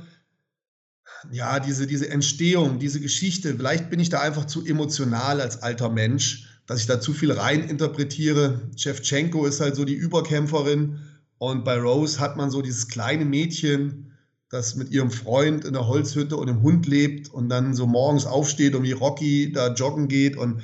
ja, 1.32 1.60
diese, 1.60 1.88
diese 1.88 2.10
Entstehung, 2.10 2.80
diese 2.80 3.00
Geschichte, 3.00 3.56
vielleicht 3.56 3.90
bin 3.90 4.00
ich 4.00 4.10
da 4.10 4.20
einfach 4.20 4.46
zu 4.46 4.66
emotional 4.66 5.40
als 5.40 5.62
alter 5.62 5.90
Mensch, 5.90 6.48
dass 6.66 6.80
ich 6.80 6.88
da 6.88 7.00
zu 7.00 7.14
viel 7.14 7.32
rein 7.32 7.68
interpretiere. 7.68 8.62
Shevchenko 8.76 9.46
ist 9.46 9.62
halt 9.62 9.76
so 9.76 9.86
die 9.86 9.94
Überkämpferin 9.94 11.00
und 11.38 11.64
bei 11.64 11.78
Rose 11.80 12.20
hat 12.20 12.38
man 12.38 12.52
so 12.52 12.62
dieses 12.62 12.88
kleine 12.88 13.26
Mädchen, 13.26 14.11
das 14.52 14.76
mit 14.76 14.90
ihrem 14.90 15.12
Freund 15.12 15.64
in 15.64 15.74
der 15.74 15.88
Holzhütte 15.88 16.36
und 16.36 16.48
dem 16.48 16.62
Hund 16.62 16.86
lebt 16.86 17.30
und 17.30 17.48
dann 17.50 17.74
so 17.74 17.88
morgens 17.88 18.26
aufsteht 18.26 18.76
und 18.76 18.84
wie 18.84 18.92
Rocky 18.92 19.52
da 19.52 19.74
joggen 19.74 20.10
geht 20.10 20.36
und 20.36 20.62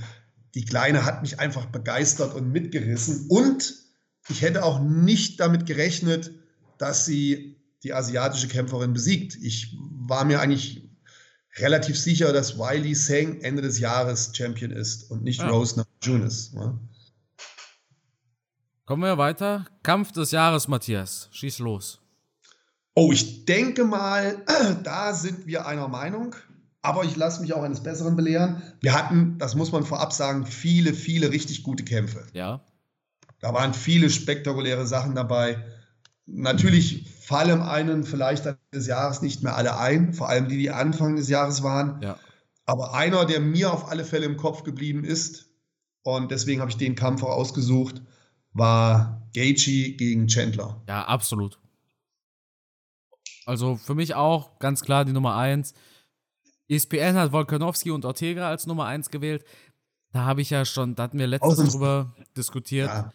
die 0.56 0.66
Kleine 0.66 1.06
hat 1.06 1.22
mich 1.22 1.40
einfach 1.40 1.66
begeistert 1.68 2.36
und 2.36 2.52
mitgerissen 2.52 3.28
und 3.30 3.76
ich 4.30 4.42
hätte 4.42 4.64
auch 4.66 4.82
nicht 4.82 5.40
damit 5.40 5.66
gerechnet, 5.66 6.32
dass 6.78 7.06
sie 7.06 7.56
die 7.84 7.94
asiatische 7.94 8.50
Kämpferin 8.50 8.92
besiegt. 8.92 9.38
Ich 9.42 9.78
war 9.80 10.26
mir 10.26 10.42
eigentlich 10.42 10.90
relativ 11.58 11.98
sicher, 11.98 12.34
dass 12.34 12.58
Wiley 12.58 12.94
Seng 12.94 13.40
Ende 13.42 13.62
des 13.62 13.80
Jahres 13.80 14.32
Champion 14.36 14.72
ist 14.72 15.10
und 15.10 15.24
nicht 15.24 15.40
ja. 15.40 15.48
Rose 15.48 15.80
Namajunas. 15.80 16.52
Ne? 16.54 16.78
Kommen 18.86 19.04
wir 19.04 19.18
weiter. 19.18 19.66
Kampf 19.84 20.12
des 20.12 20.32
Jahres, 20.32 20.68
Matthias. 20.68 21.30
Schieß 21.32 21.60
los. 21.60 22.02
Oh, 23.00 23.12
ich 23.12 23.46
denke 23.46 23.84
mal, 23.84 24.44
da 24.84 25.14
sind 25.14 25.46
wir 25.46 25.68
einer 25.68 25.88
Meinung. 25.88 26.36
Aber 26.82 27.04
ich 27.04 27.16
lasse 27.16 27.42
mich 27.42 27.54
auch 27.54 27.62
eines 27.62 27.84
Besseren 27.84 28.16
belehren. 28.16 28.64
Wir 28.82 28.96
hatten, 28.96 29.38
das 29.38 29.54
muss 29.54 29.72
man 29.72 29.84
vorab 29.84 30.14
sagen, 30.14 30.48
viele, 30.48 30.96
viele 30.96 31.30
richtig 31.30 31.62
gute 31.62 31.84
Kämpfe. 31.84 32.26
Ja. 32.34 32.66
Da 33.40 33.54
waren 33.54 33.76
viele 33.76 34.10
spektakuläre 34.10 34.88
Sachen 34.88 35.14
dabei. 35.14 35.64
Natürlich 36.26 37.08
fallen 37.22 37.62
einen 37.62 38.04
vielleicht 38.04 38.46
des 38.74 38.88
Jahres 38.88 39.22
nicht 39.22 39.44
mehr 39.44 39.56
alle 39.56 39.78
ein, 39.78 40.14
vor 40.14 40.28
allem 40.30 40.48
die, 40.48 40.58
die 40.58 40.72
Anfang 40.72 41.18
des 41.18 41.30
Jahres 41.30 41.62
waren. 41.62 42.02
Ja. 42.02 42.18
Aber 42.66 42.96
einer, 42.96 43.26
der 43.26 43.42
mir 43.42 43.72
auf 43.72 43.92
alle 43.92 44.06
Fälle 44.06 44.26
im 44.26 44.38
Kopf 44.38 44.64
geblieben 44.64 45.04
ist, 45.04 45.52
und 46.02 46.32
deswegen 46.32 46.62
habe 46.62 46.72
ich 46.72 46.78
den 46.78 46.96
Kampf 46.96 47.22
auch 47.22 47.30
ausgesucht, 47.30 48.02
war 48.54 49.30
Gaethje 49.36 49.92
gegen 49.98 50.26
Chandler. 50.26 50.82
Ja, 50.88 51.06
absolut. 51.06 51.60
Also 53.48 53.76
für 53.76 53.96
mich 53.96 54.16
auch 54.16 54.60
ganz 54.60 54.82
klar 54.82 55.06
die 55.06 55.14
Nummer 55.14 55.36
1. 55.36 55.74
ESPN 56.70 57.16
hat 57.16 57.32
Volkanovski 57.32 57.92
und 57.92 58.06
Ortega 58.06 58.50
als 58.50 58.68
Nummer 58.68 58.86
1 58.86 59.10
gewählt. 59.10 59.46
Da 60.12 60.26
habe 60.26 60.42
ich 60.42 60.50
ja 60.50 60.66
schon, 60.66 60.96
da 60.96 61.04
hatten 61.04 61.20
wir 61.20 61.28
letztens 61.28 61.72
drüber 61.72 62.14
diskutiert. 62.36 62.90
Ja 62.90 63.12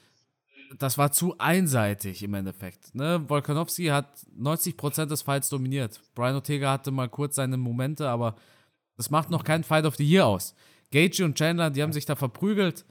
das 0.79 0.99
war 0.99 1.13
zu 1.13 1.37
einseitig 1.39 2.23
im 2.23 2.35
Endeffekt. 2.35 2.95
Ne? 2.95 3.25
Volkanovski 3.29 3.87
hat 3.87 4.07
90% 4.39 5.07
des 5.07 5.23
Fights 5.23 5.49
dominiert. 5.49 6.01
Brian 6.15 6.35
Ortega 6.35 6.73
hatte 6.73 6.91
mal 6.91 7.09
kurz 7.09 7.37
seine 7.37 7.57
Momente, 7.57 8.09
aber 8.09 8.37
das 8.97 9.11
macht 9.11 9.31
noch 9.31 9.45
keinen 9.45 9.65
Fight 9.65 9.85
of 9.85 9.97
the 9.97 10.05
Year 10.05 10.27
aus. 10.27 10.55
Gage 10.91 11.25
und 11.25 11.37
Chandler, 11.37 11.71
die 11.71 11.83
haben 11.83 11.93
sich 11.93 12.07
da 12.07 12.17
verprügelt. 12.17 12.85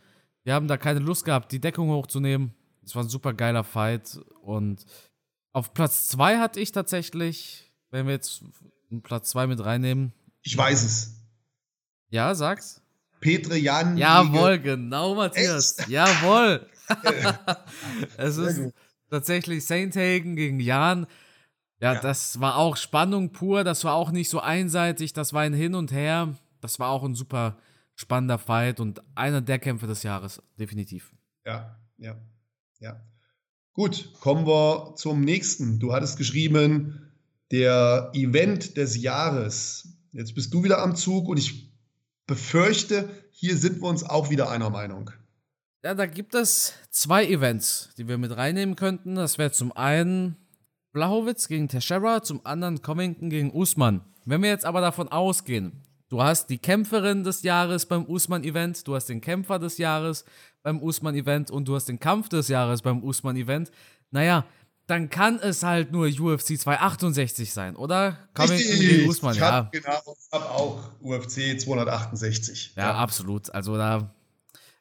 Die 0.46 0.52
haben 0.52 0.68
da 0.68 0.78
keine 0.78 1.00
Lust 1.00 1.26
gehabt, 1.26 1.52
die 1.52 1.62
Deckung 1.62 1.90
hochzunehmen. 1.90 2.54
Das 2.82 2.96
war 2.96 3.04
ein 3.04 3.10
super 3.10 3.34
geiler 3.34 3.64
Fight. 3.64 4.20
Und 4.42 4.86
auf 5.54 5.74
Platz 5.74 6.08
2 6.08 6.40
hatte 6.40 6.60
ich 6.60 6.72
tatsächlich, 6.72 7.72
wenn 7.90 8.06
wir 8.06 8.14
jetzt 8.14 8.44
Platz 9.04 9.30
2 9.30 9.48
mit 9.48 9.64
reinnehmen. 9.64 10.14
Ich 10.44 10.58
weiß 10.58 10.84
es. 10.84 11.16
Ja, 12.10 12.36
sag's. 12.36 12.82
Petre 13.20 13.58
Jan. 13.58 13.98
Jawohl, 13.98 14.60
genau, 14.60 15.16
Matthias. 15.16 15.78
Echt? 15.78 15.90
Jawohl. 15.90 16.68
es 18.18 18.38
ist 18.38 18.74
tatsächlich 19.10 19.66
Saint 19.66 19.96
Hagen 19.96 20.36
gegen 20.36 20.60
Jan. 20.60 21.06
Ja, 21.80 21.94
ja, 21.94 22.02
das 22.02 22.40
war 22.40 22.58
auch 22.58 22.78
Spannung 22.78 23.32
pur. 23.32 23.64
Das 23.64 23.84
war 23.84 23.94
auch 23.94 24.12
nicht 24.12 24.30
so 24.30 24.40
einseitig. 24.40 25.14
Das 25.14 25.34
war 25.34 25.42
ein 25.42 25.54
Hin 25.54 25.76
und 25.76 25.92
Her. 25.92 26.36
Das 26.60 26.80
war 26.80 26.90
auch 26.90 27.04
ein 27.04 27.16
super 27.16 27.58
spannender 27.96 28.40
Fight 28.40 28.80
und 28.80 29.02
einer 29.16 29.42
der 29.42 29.60
Kämpfe 29.60 29.88
des 29.88 30.04
Jahres, 30.04 30.42
definitiv. 30.60 31.14
Ja, 31.46 31.80
ja, 31.98 32.16
ja. 32.80 33.00
Gut, 33.74 34.14
kommen 34.20 34.46
wir 34.46 34.96
zum 34.96 35.22
nächsten. 35.22 35.80
Du 35.80 35.94
hattest 35.94 36.18
geschrieben, 36.18 37.12
der 37.52 38.12
Event 38.14 38.76
des 38.76 39.02
Jahres. 39.02 39.88
Jetzt 40.12 40.36
bist 40.36 40.54
du 40.54 40.64
wieder 40.64 40.80
am 40.80 40.96
Zug 40.96 41.30
und 41.30 41.38
ich 41.38 41.72
befürchte, 42.28 43.10
hier 43.32 43.56
sind 43.58 43.82
wir 43.82 43.88
uns 43.88 44.04
auch 44.04 44.30
wieder 44.30 44.50
einer 44.50 44.70
Meinung. 44.70 45.12
Ja, 45.84 45.96
da 45.96 46.06
gibt 46.06 46.36
es 46.36 46.74
zwei 46.92 47.26
Events, 47.26 47.90
die 47.98 48.08
wir 48.08 48.18
mit 48.18 48.36
reinnehmen 48.36 48.76
könnten. 48.76 49.16
Das 49.16 49.38
wäre 49.38 49.52
zum 49.52 49.72
einen 49.72 50.36
Blachowitz 50.92 51.48
gegen 51.48 51.70
Teixeira, 51.70 52.22
zum 52.24 52.46
anderen 52.46 52.82
Covington 52.82 53.30
gegen 53.30 53.52
Usman. 53.52 54.02
Wenn 54.26 54.44
wir 54.44 54.50
jetzt 54.50 54.66
aber 54.66 54.82
davon 54.82 55.08
ausgehen, 55.08 55.82
du 56.12 56.22
hast 56.22 56.50
die 56.50 56.58
Kämpferin 56.58 57.24
des 57.24 57.42
Jahres 57.42 57.86
beim 57.86 58.06
Usman-Event, 58.06 58.86
du 58.86 58.96
hast 58.96 59.08
den 59.08 59.22
Kämpfer 59.22 59.60
des 59.60 59.78
Jahres 59.78 60.26
beim 60.62 60.84
Usman-Event 60.84 61.50
und 61.50 61.68
du 61.68 61.76
hast 61.76 61.86
den 61.86 62.00
Kampf 62.00 62.28
des 62.28 62.50
Jahres 62.50 62.82
beim 62.82 63.02
Usman-Event, 63.02 63.72
naja, 64.12 64.46
dann 64.88 65.10
kann 65.10 65.40
es 65.40 65.64
halt 65.64 65.94
nur 65.94 66.08
UFC 66.08 66.60
268 66.60 67.54
sein, 67.54 67.78
oder? 67.78 68.18
Covington 68.34 68.80
gegen 68.80 69.10
Usman, 69.10 69.36
ich 69.36 69.42
hab, 69.42 69.74
ja. 69.74 69.80
Genau, 69.80 70.16
ich 70.20 70.32
habe 70.34 70.50
auch 70.50 70.84
UFC 71.02 71.58
268. 71.58 72.74
Ja, 72.76 72.84
ja, 72.84 72.96
absolut. 72.96 73.50
Also 73.54 73.78
da 73.78 74.14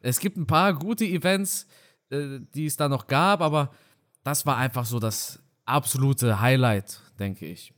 es 0.00 0.18
gibt 0.18 0.37
ein 0.37 0.46
paar 0.46 0.75
gute 0.75 1.04
Events, 1.04 1.66
äh, 2.10 2.40
die 2.54 2.66
es 2.66 2.76
da 2.76 2.88
noch 2.88 3.06
gab, 3.06 3.40
aber 3.40 3.70
das 4.25 4.46
war 4.46 4.56
einfach 4.56 4.84
so 4.84 4.99
das 4.99 5.38
absolute 5.64 6.40
Highlight, 6.40 7.00
denke 7.20 7.46
ich. 7.46 7.72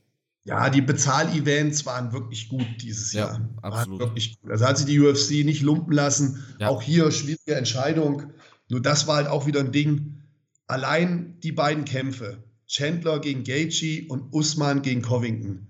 Ja, 0.45 0.69
die 0.69 0.81
Bezahlevents 0.81 1.85
waren 1.85 2.11
wirklich 2.11 2.49
gut 2.49 2.67
dieses 2.81 3.13
ja, 3.13 3.27
Jahr. 3.27 3.49
Absolut. 3.61 3.99
Waren 3.99 3.99
wirklich 3.99 4.41
gut. 4.41 4.51
Also 4.51 4.65
hat 4.65 4.77
sich 4.77 4.87
die 4.87 4.99
UFC 4.99 5.45
nicht 5.45 5.61
lumpen 5.61 5.93
lassen. 5.93 6.43
Ja. 6.59 6.67
Auch 6.67 6.81
hier 6.81 7.11
schwierige 7.11 7.55
Entscheidung. 7.55 8.33
Nur 8.69 8.81
das 8.81 9.07
war 9.07 9.17
halt 9.17 9.27
auch 9.27 9.45
wieder 9.45 9.61
ein 9.61 9.71
Ding. 9.71 10.21
Allein 10.67 11.39
die 11.41 11.51
beiden 11.51 11.85
Kämpfe, 11.85 12.43
Chandler 12.67 13.19
gegen 13.19 13.43
Gaethje 13.43 14.07
und 14.09 14.33
Usman 14.33 14.81
gegen 14.81 15.01
Covington, 15.01 15.67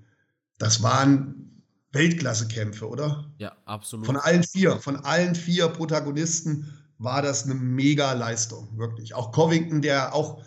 das 0.57 0.81
waren 0.81 1.61
Weltklasse-Kämpfe, 1.91 2.87
oder? 2.87 3.31
Ja, 3.37 3.55
absolut. 3.65 4.05
Von 4.05 4.17
allen 4.17 4.43
vier, 4.43 4.77
von 4.77 4.97
allen 4.97 5.35
vier 5.35 5.67
Protagonisten 5.67 6.73
war 6.97 7.21
das 7.21 7.43
eine 7.43 7.55
Mega-Leistung, 7.55 8.77
wirklich. 8.77 9.13
Auch 9.13 9.31
Covington, 9.31 9.81
der 9.81 10.15
auch 10.15 10.41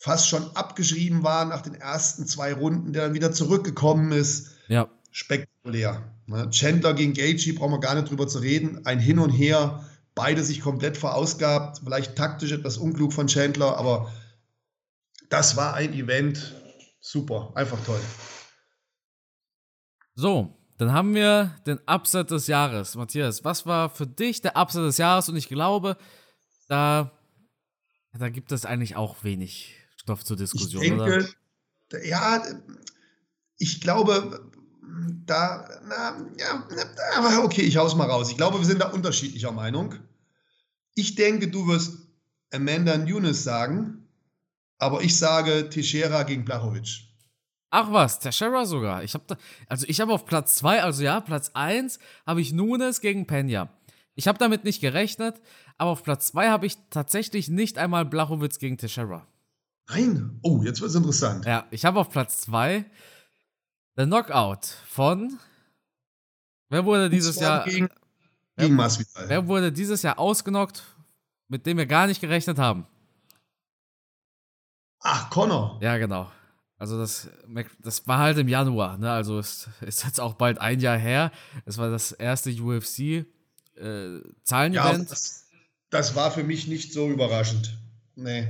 fast 0.00 0.28
schon 0.28 0.56
abgeschrieben 0.56 1.22
war 1.22 1.44
nach 1.44 1.60
den 1.60 1.74
ersten 1.74 2.26
zwei 2.26 2.54
Runden, 2.54 2.94
der 2.94 3.04
dann 3.04 3.14
wieder 3.14 3.32
zurückgekommen 3.32 4.12
ist. 4.12 4.52
Ja. 4.66 4.88
Spektakulär. 5.10 6.14
Ne? 6.26 6.48
Chandler 6.50 6.94
gegen 6.94 7.12
Gaethje 7.12 7.52
brauchen 7.52 7.72
wir 7.72 7.80
gar 7.80 7.94
nicht 7.94 8.08
drüber 8.08 8.26
zu 8.26 8.38
reden. 8.38 8.86
Ein 8.86 8.98
Hin 8.98 9.18
und 9.18 9.30
Her, 9.30 9.84
beide 10.14 10.42
sich 10.42 10.62
komplett 10.62 10.96
verausgabt. 10.96 11.80
Vielleicht 11.84 12.16
taktisch 12.16 12.50
etwas 12.52 12.78
unklug 12.78 13.12
von 13.12 13.26
Chandler, 13.26 13.76
aber 13.76 14.10
das 15.28 15.58
war 15.58 15.74
ein 15.74 15.92
Event. 15.92 16.54
Super, 17.00 17.52
einfach 17.54 17.78
toll. 17.84 18.00
So, 20.14 20.56
dann 20.78 20.94
haben 20.94 21.14
wir 21.14 21.54
den 21.66 21.78
Upset 21.86 22.30
des 22.30 22.46
Jahres. 22.46 22.94
Matthias, 22.94 23.44
was 23.44 23.66
war 23.66 23.90
für 23.90 24.06
dich 24.06 24.40
der 24.40 24.56
Upset 24.56 24.82
des 24.82 24.96
Jahres? 24.96 25.28
Und 25.28 25.36
ich 25.36 25.48
glaube, 25.48 25.98
da, 26.68 27.12
da 28.18 28.30
gibt 28.30 28.50
es 28.52 28.64
eigentlich 28.64 28.96
auch 28.96 29.24
wenig 29.24 29.79
Stoff 30.10 30.24
zur 30.24 30.36
Diskussion, 30.36 30.82
ich 30.82 30.88
denke, 30.88 31.28
oder? 31.92 32.04
Ja, 32.04 32.42
ich 33.58 33.80
glaube, 33.80 34.50
da, 35.24 35.68
na, 35.86 36.16
ja, 36.36 36.66
aber 37.16 37.44
okay, 37.44 37.62
ich 37.62 37.76
hau's 37.76 37.94
mal 37.94 38.10
raus. 38.10 38.30
Ich 38.30 38.36
glaube, 38.36 38.58
wir 38.58 38.64
sind 38.64 38.80
da 38.80 38.88
unterschiedlicher 38.88 39.52
Meinung. 39.52 39.94
Ich 40.96 41.14
denke, 41.14 41.46
du 41.46 41.68
wirst 41.68 41.98
Amanda 42.52 42.98
Nunes 42.98 43.44
sagen, 43.44 44.08
aber 44.78 45.02
ich 45.02 45.16
sage 45.16 45.68
Teixeira 45.70 46.24
gegen 46.24 46.44
Blachowicz. 46.44 47.02
Ach 47.70 47.92
was, 47.92 48.18
Teixeira 48.18 48.64
sogar. 48.66 49.04
Ich 49.04 49.14
habe 49.14 49.36
also 49.68 49.86
ich 49.88 50.00
habe 50.00 50.12
auf 50.12 50.26
Platz 50.26 50.56
2, 50.56 50.82
also 50.82 51.04
ja, 51.04 51.20
Platz 51.20 51.52
1 51.54 52.00
habe 52.26 52.40
ich 52.40 52.52
Nunes 52.52 53.00
gegen 53.00 53.28
Pena. 53.28 53.68
Ich 54.16 54.26
habe 54.26 54.38
damit 54.38 54.64
nicht 54.64 54.80
gerechnet, 54.80 55.40
aber 55.78 55.90
auf 55.90 56.02
Platz 56.02 56.26
2 56.26 56.48
habe 56.48 56.66
ich 56.66 56.76
tatsächlich 56.90 57.48
nicht 57.48 57.78
einmal 57.78 58.04
Blachowitz 58.04 58.58
gegen 58.58 58.76
Teixeira. 58.76 59.29
Nein. 59.90 60.38
Oh, 60.42 60.62
jetzt 60.62 60.80
wird 60.80 60.90
es 60.90 60.96
interessant. 60.96 61.44
Ja, 61.44 61.66
ich 61.70 61.84
habe 61.84 61.98
auf 61.98 62.10
Platz 62.10 62.40
2 62.42 62.84
der 63.96 64.06
Knockout 64.06 64.66
von 64.88 65.38
Wer 66.70 66.84
wurde 66.84 67.10
dieses 67.10 67.40
Jahr 67.40 67.64
gegen, 67.64 67.88
gegen 68.56 68.76
Masvidal. 68.76 69.28
Wer 69.28 69.48
wurde 69.48 69.72
dieses 69.72 70.02
Jahr 70.02 70.18
ausgenockt, 70.18 70.84
mit 71.48 71.66
dem 71.66 71.78
wir 71.78 71.86
gar 71.86 72.06
nicht 72.06 72.20
gerechnet 72.20 72.58
haben? 72.58 72.86
Ach, 75.00 75.28
Connor. 75.30 75.78
Ja, 75.82 75.98
genau. 75.98 76.30
Also 76.78 76.96
das, 76.96 77.28
das 77.80 78.06
war 78.06 78.18
halt 78.18 78.38
im 78.38 78.48
Januar, 78.48 78.96
ne? 78.98 79.10
Also 79.10 79.38
es 79.38 79.68
ist 79.80 80.04
jetzt 80.04 80.20
auch 80.20 80.34
bald 80.34 80.58
ein 80.58 80.80
Jahr 80.80 80.96
her. 80.96 81.32
Es 81.66 81.76
war 81.76 81.90
das 81.90 82.12
erste 82.12 82.50
UFC 82.50 83.26
äh, 83.76 84.20
Zahlenevent. 84.44 84.74
Ja, 84.74 85.04
das, 85.04 85.48
das, 85.90 86.14
war 86.14 86.30
für 86.30 86.44
mich 86.44 86.68
nicht 86.68 86.92
so 86.92 87.10
überraschend. 87.10 87.76
Nee. 88.14 88.48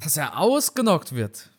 Dass 0.00 0.16
er 0.16 0.38
ausgenockt 0.38 1.14
wird. 1.14 1.50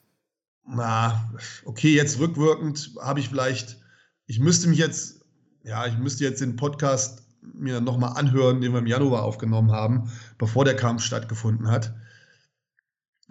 Na, 0.65 1.33
okay, 1.65 1.95
jetzt 1.95 2.19
rückwirkend 2.19 2.91
habe 3.01 3.19
ich 3.19 3.29
vielleicht, 3.29 3.77
ich 4.25 4.39
müsste 4.39 4.67
mich 4.67 4.79
jetzt, 4.79 5.21
ja, 5.63 5.85
ich 5.87 5.97
müsste 5.97 6.23
jetzt 6.23 6.41
den 6.41 6.55
Podcast 6.55 7.23
mir 7.41 7.79
nochmal 7.79 8.17
anhören, 8.17 8.61
den 8.61 8.73
wir 8.73 8.79
im 8.79 8.87
Januar 8.87 9.23
aufgenommen 9.23 9.71
haben, 9.71 10.11
bevor 10.37 10.65
der 10.65 10.75
Kampf 10.75 11.03
stattgefunden 11.03 11.71
hat. 11.71 11.95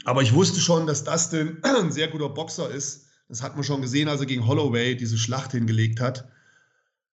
Aber 0.05 0.23
ich 0.23 0.33
wusste 0.33 0.61
schon, 0.61 0.87
dass 0.87 1.05
Dustin 1.05 1.59
ein 1.63 1.93
sehr 1.93 2.09
guter 2.09 2.29
Boxer 2.29 2.71
ist. 2.71 3.07
Das 3.29 3.43
hat 3.43 3.55
man 3.57 3.65
schon 3.65 3.83
gesehen, 3.83 4.09
als 4.09 4.21
er 4.21 4.27
gegen 4.27 4.47
Holloway 4.47 4.97
diese 4.97 5.19
Schlacht 5.19 5.53
hingelegt 5.53 6.01
hat. 6.01 6.29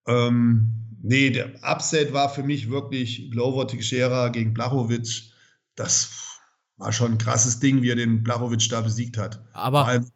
Ähm, 0.08 0.98
nee, 1.02 1.32
der 1.32 1.56
Upset 1.64 2.14
war 2.14 2.30
für 2.30 2.44
mich 2.44 2.70
wirklich 2.70 3.32
Glover 3.32 3.68
Teixeira 3.68 4.30
gegen 4.30 4.54
Blachowicz. 4.54 5.32
Das 5.76 6.33
war 6.78 6.92
schon 6.92 7.14
ein 7.14 7.18
krasses 7.18 7.60
Ding, 7.60 7.82
wie 7.82 7.90
er 7.90 7.96
den 7.96 8.24
Blachowicz 8.24 8.68
da 8.68 8.82
besiegt 8.82 9.18
hat. 9.18 9.42
Aber 9.54 9.82
Vor 9.82 9.88
allem 9.88 10.12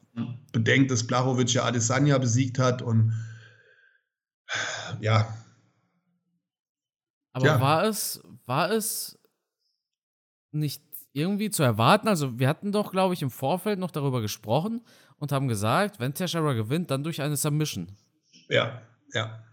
bedenkt, 0.52 0.92
dass 0.92 1.06
Blachowicz 1.06 1.54
ja 1.54 1.64
Adesanya 1.64 2.18
besiegt 2.18 2.60
hat 2.60 2.82
und 2.82 3.14
ja. 5.00 5.38
Aber 7.34 7.46
ja. 7.46 7.62
war 7.62 7.84
es, 7.84 8.24
war 8.46 8.72
es 8.72 9.20
nicht 10.52 10.84
irgendwie 11.14 11.50
zu 11.50 11.64
erwarten? 11.64 12.08
Also, 12.08 12.40
wir 12.40 12.48
hatten 12.48 12.72
doch, 12.72 12.92
glaube 12.92 13.14
ich, 13.14 13.22
im 13.22 13.30
Vorfeld 13.30 13.80
noch 13.80 13.92
darüber 13.92 14.22
gesprochen 14.22 14.82
und 15.18 15.32
haben 15.32 15.48
gesagt, 15.48 16.00
wenn 16.00 16.14
Teixeira 16.14 16.54
gewinnt, 16.54 16.90
dann 16.90 17.04
durch 17.04 17.22
eine 17.22 17.38
Submission. 17.38 17.92
Ja, 18.50 18.82
ja. 19.14 19.44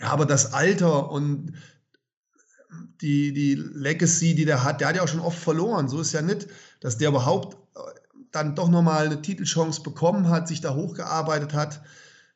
Ja, 0.00 0.10
aber 0.10 0.26
das 0.26 0.52
Alter 0.52 1.10
und 1.10 1.54
die, 3.00 3.32
die 3.32 3.54
Legacy, 3.54 4.34
die 4.34 4.44
der 4.44 4.64
hat, 4.64 4.80
der 4.80 4.88
hat 4.88 4.96
ja 4.96 5.02
auch 5.02 5.08
schon 5.08 5.20
oft 5.20 5.38
verloren. 5.38 5.88
So 5.88 6.00
ist 6.00 6.12
ja 6.12 6.22
nicht, 6.22 6.48
dass 6.80 6.98
der 6.98 7.08
überhaupt 7.08 7.56
äh, 7.76 7.80
dann 8.30 8.54
doch 8.54 8.68
nochmal 8.68 9.06
eine 9.06 9.22
Titelchance 9.22 9.82
bekommen 9.82 10.28
hat, 10.28 10.48
sich 10.48 10.60
da 10.60 10.74
hochgearbeitet 10.74 11.52
hat. 11.52 11.82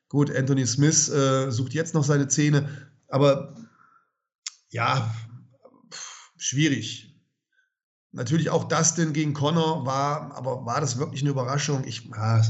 Gut, 0.09 0.35
Anthony 0.35 0.67
Smith 0.67 1.09
äh, 1.09 1.51
sucht 1.51 1.75
jetzt 1.75 1.95
noch 1.95 2.05
seine 2.05 2.29
Zähne, 2.29 2.69
aber 3.09 3.55
ja, 4.71 5.15
schwierig. 6.37 7.05
Natürlich 8.13 8.51
auch 8.51 8.65
Dustin 8.65 9.13
gegen 9.13 9.35
Connor 9.35 9.85
war, 9.85 10.35
aber 10.35 10.65
war 10.65 10.81
das 10.81 10.99
wirklich 10.99 11.21
eine 11.21 11.31
Überraschung? 11.31 11.85
Ich, 11.85 12.05
ja, 12.05 12.43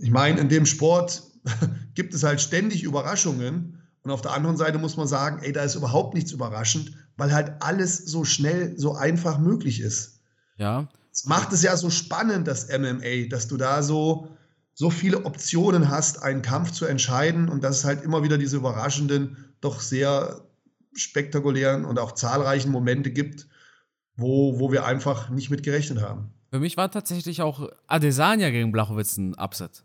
ich 0.00 0.10
meine, 0.10 0.40
in 0.40 0.48
dem 0.48 0.66
Sport 0.66 1.22
gibt 1.94 2.14
es 2.14 2.22
halt 2.22 2.40
ständig 2.40 2.82
Überraschungen. 2.82 3.81
Und 4.04 4.10
auf 4.10 4.20
der 4.20 4.32
anderen 4.32 4.56
Seite 4.56 4.78
muss 4.78 4.96
man 4.96 5.06
sagen, 5.06 5.40
ey, 5.42 5.52
da 5.52 5.62
ist 5.62 5.76
überhaupt 5.76 6.14
nichts 6.14 6.32
überraschend, 6.32 6.92
weil 7.16 7.32
halt 7.32 7.52
alles 7.60 7.98
so 7.98 8.24
schnell, 8.24 8.78
so 8.78 8.94
einfach 8.94 9.38
möglich 9.38 9.80
ist. 9.80 10.20
Ja. 10.56 10.88
Das 11.10 11.26
macht 11.26 11.52
es 11.52 11.62
ja 11.62 11.76
so 11.76 11.90
spannend, 11.90 12.48
das 12.48 12.68
MMA, 12.68 13.28
dass 13.28 13.46
du 13.46 13.56
da 13.56 13.82
so, 13.82 14.28
so 14.74 14.90
viele 14.90 15.24
Optionen 15.24 15.88
hast, 15.88 16.22
einen 16.22 16.42
Kampf 16.42 16.72
zu 16.72 16.86
entscheiden 16.86 17.48
und 17.48 17.62
dass 17.62 17.78
es 17.78 17.84
halt 17.84 18.02
immer 18.02 18.22
wieder 18.22 18.38
diese 18.38 18.56
überraschenden, 18.56 19.54
doch 19.60 19.80
sehr 19.80 20.40
spektakulären 20.94 21.84
und 21.84 21.98
auch 21.98 22.12
zahlreichen 22.12 22.70
Momente 22.70 23.10
gibt, 23.10 23.46
wo, 24.16 24.58
wo 24.58 24.72
wir 24.72 24.84
einfach 24.84 25.30
nicht 25.30 25.50
mit 25.50 25.62
gerechnet 25.62 26.00
haben. 26.00 26.32
Für 26.50 26.58
mich 26.58 26.76
war 26.76 26.90
tatsächlich 26.90 27.40
auch 27.40 27.68
Adesanya 27.86 28.50
gegen 28.50 28.72
Blachowitz 28.72 29.16
ein 29.16 29.34
Upset. 29.34 29.84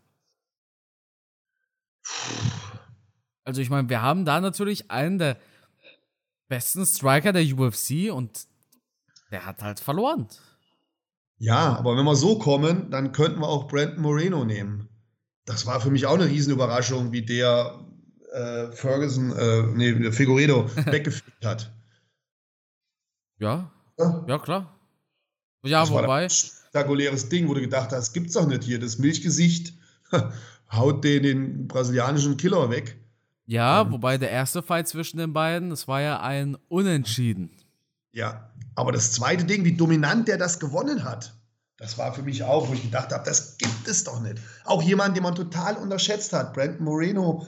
Also 3.48 3.62
ich 3.62 3.70
meine, 3.70 3.88
wir 3.88 4.02
haben 4.02 4.26
da 4.26 4.42
natürlich 4.42 4.90
einen 4.90 5.16
der 5.16 5.38
besten 6.48 6.84
Striker 6.84 7.32
der 7.32 7.44
UFC 7.44 8.12
und 8.12 8.46
der 9.30 9.46
hat 9.46 9.62
halt 9.62 9.80
verloren. 9.80 10.28
Ja, 11.38 11.74
aber 11.78 11.96
wenn 11.96 12.04
wir 12.04 12.14
so 12.14 12.38
kommen, 12.38 12.90
dann 12.90 13.12
könnten 13.12 13.40
wir 13.40 13.48
auch 13.48 13.66
Brandon 13.66 14.02
Moreno 14.02 14.44
nehmen. 14.44 14.90
Das 15.46 15.64
war 15.64 15.80
für 15.80 15.90
mich 15.90 16.04
auch 16.04 16.16
eine 16.16 16.26
Riesenüberraschung, 16.26 17.10
wie 17.12 17.22
der 17.22 17.86
äh, 18.34 18.70
Ferguson, 18.72 19.34
äh, 19.34 19.62
nee, 19.62 20.12
Figueredo 20.12 20.68
weggefegt 20.84 21.42
hat. 21.42 21.72
Ja, 23.38 23.72
ja, 23.98 24.24
ja 24.28 24.38
klar. 24.38 24.78
Ja, 25.64 25.80
das 25.80 25.90
wobei. 25.90 26.06
War 26.06 26.18
ein 26.18 26.28
spektakuläres 26.28 27.30
Ding, 27.30 27.48
wo 27.48 27.54
du 27.54 27.62
gedacht 27.62 27.92
hast, 27.92 28.12
gibt's 28.12 28.34
doch 28.34 28.46
nicht 28.46 28.64
hier. 28.64 28.78
Das 28.78 28.98
Milchgesicht 28.98 29.72
haut 30.70 31.02
den, 31.02 31.22
den 31.22 31.66
brasilianischen 31.66 32.36
Killer 32.36 32.68
weg. 32.68 32.98
Ja, 33.48 33.80
ähm, 33.80 33.92
wobei 33.92 34.18
der 34.18 34.30
erste 34.30 34.62
Fight 34.62 34.88
zwischen 34.88 35.16
den 35.16 35.32
beiden, 35.32 35.70
das 35.70 35.88
war 35.88 36.02
ja 36.02 36.20
ein 36.20 36.58
Unentschieden. 36.68 37.50
Ja, 38.12 38.52
aber 38.74 38.92
das 38.92 39.12
zweite 39.12 39.46
Ding, 39.46 39.64
wie 39.64 39.74
dominant 39.74 40.28
der 40.28 40.36
das 40.36 40.60
gewonnen 40.60 41.02
hat, 41.02 41.34
das 41.78 41.96
war 41.96 42.12
für 42.12 42.20
mich 42.20 42.44
auch, 42.44 42.68
wo 42.68 42.74
ich 42.74 42.82
gedacht 42.82 43.10
habe, 43.10 43.24
das 43.24 43.56
gibt 43.56 43.88
es 43.88 44.04
doch 44.04 44.20
nicht. 44.20 44.36
Auch 44.64 44.82
jemand, 44.82 45.16
den 45.16 45.22
man 45.22 45.34
total 45.34 45.76
unterschätzt 45.76 46.34
hat, 46.34 46.52
Brandon 46.52 46.84
Moreno, 46.84 47.46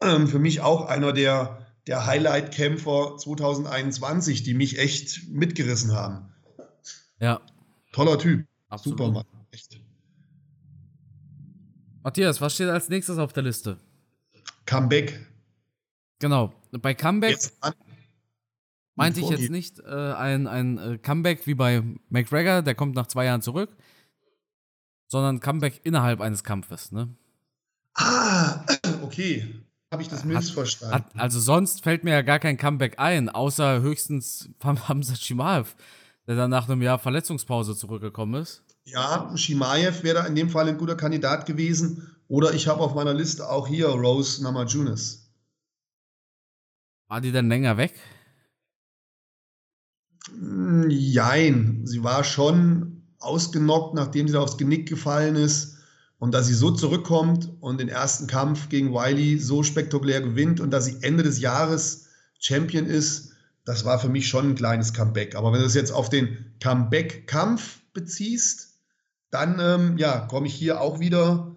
ähm, 0.00 0.28
für 0.28 0.38
mich 0.38 0.60
auch 0.60 0.86
einer 0.86 1.12
der, 1.12 1.58
der 1.88 2.06
Highlight-Kämpfer 2.06 3.16
2021, 3.18 4.44
die 4.44 4.54
mich 4.54 4.78
echt 4.78 5.28
mitgerissen 5.28 5.92
haben. 5.92 6.32
Ja. 7.18 7.40
Toller 7.90 8.18
Typ. 8.18 8.46
Absolut. 8.68 8.98
Super 8.98 9.10
Mann. 9.10 9.24
Echt. 9.50 9.80
Matthias, 12.04 12.40
was 12.40 12.54
steht 12.54 12.68
als 12.68 12.88
nächstes 12.88 13.18
auf 13.18 13.32
der 13.32 13.42
Liste? 13.42 13.80
Comeback. 14.66 15.26
Genau. 16.18 16.52
Bei 16.72 16.94
Comeback 16.94 17.38
meinte 18.94 19.20
ich 19.20 19.28
jetzt 19.28 19.50
nicht 19.50 19.80
äh, 19.80 20.12
ein, 20.12 20.46
ein 20.46 20.78
äh, 20.78 20.98
Comeback 20.98 21.46
wie 21.46 21.54
bei 21.54 21.82
McGregor, 22.08 22.62
der 22.62 22.74
kommt 22.74 22.94
nach 22.94 23.06
zwei 23.06 23.26
Jahren 23.26 23.42
zurück, 23.42 23.70
sondern 25.08 25.40
Comeback 25.40 25.80
innerhalb 25.84 26.20
eines 26.20 26.42
Kampfes, 26.44 26.92
ne? 26.92 27.14
Ah, 27.94 28.64
okay. 29.02 29.46
Habe 29.92 30.02
ich 30.02 30.08
das 30.08 30.24
missverstanden? 30.24 30.94
Hat, 30.94 31.04
also 31.16 31.38
sonst 31.38 31.82
fällt 31.82 32.02
mir 32.02 32.10
ja 32.10 32.22
gar 32.22 32.38
kein 32.38 32.56
Comeback 32.56 32.98
ein, 32.98 33.28
außer 33.28 33.80
höchstens 33.80 34.50
Hamza 34.62 35.14
Shimaev, 35.14 35.76
der 36.26 36.36
dann 36.36 36.50
nach 36.50 36.68
einem 36.68 36.82
Jahr 36.82 36.98
Verletzungspause 36.98 37.76
zurückgekommen 37.76 38.42
ist. 38.42 38.65
Ja, 38.86 39.32
Shimaev 39.36 40.04
wäre 40.04 40.20
da 40.20 40.26
in 40.26 40.36
dem 40.36 40.48
Fall 40.48 40.68
ein 40.68 40.78
guter 40.78 40.94
Kandidat 40.94 41.44
gewesen. 41.44 42.16
Oder 42.28 42.54
ich 42.54 42.68
habe 42.68 42.80
auf 42.80 42.94
meiner 42.94 43.14
Liste 43.14 43.48
auch 43.48 43.66
hier 43.66 43.88
Rose 43.88 44.42
Namajunas. 44.42 45.28
War 47.08 47.20
die 47.20 47.32
dann 47.32 47.48
länger 47.48 47.76
weg? 47.76 47.94
Hm, 50.28 50.88
jein. 50.88 51.82
Sie 51.84 52.04
war 52.04 52.22
schon 52.22 53.02
ausgenockt, 53.18 53.94
nachdem 53.94 54.28
sie 54.28 54.34
da 54.34 54.40
aufs 54.40 54.56
Genick 54.56 54.88
gefallen 54.88 55.34
ist. 55.34 55.78
Und 56.18 56.32
dass 56.32 56.46
sie 56.46 56.54
so 56.54 56.70
zurückkommt 56.70 57.50
und 57.60 57.78
den 57.78 57.88
ersten 57.88 58.28
Kampf 58.28 58.68
gegen 58.68 58.94
Wiley 58.94 59.38
so 59.38 59.64
spektakulär 59.64 60.22
gewinnt 60.22 60.60
und 60.60 60.70
dass 60.70 60.86
sie 60.86 60.98
Ende 61.02 61.24
des 61.24 61.40
Jahres 61.40 62.06
Champion 62.38 62.86
ist, 62.86 63.32
das 63.64 63.84
war 63.84 63.98
für 63.98 64.08
mich 64.08 64.28
schon 64.28 64.50
ein 64.50 64.54
kleines 64.54 64.94
Comeback. 64.94 65.34
Aber 65.34 65.52
wenn 65.52 65.60
du 65.60 65.66
es 65.66 65.74
jetzt 65.74 65.90
auf 65.90 66.08
den 66.08 66.54
Comeback-Kampf 66.62 67.80
beziehst, 67.92 68.75
dann 69.30 69.58
ähm, 69.60 69.98
ja, 69.98 70.26
komme 70.26 70.46
ich 70.46 70.54
hier 70.54 70.80
auch 70.80 71.00
wieder 71.00 71.54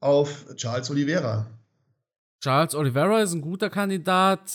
auf 0.00 0.46
Charles 0.56 0.90
Oliveira. 0.90 1.46
Charles 2.40 2.74
Oliveira 2.74 3.22
ist 3.22 3.32
ein 3.32 3.40
guter 3.40 3.70
Kandidat. 3.70 4.50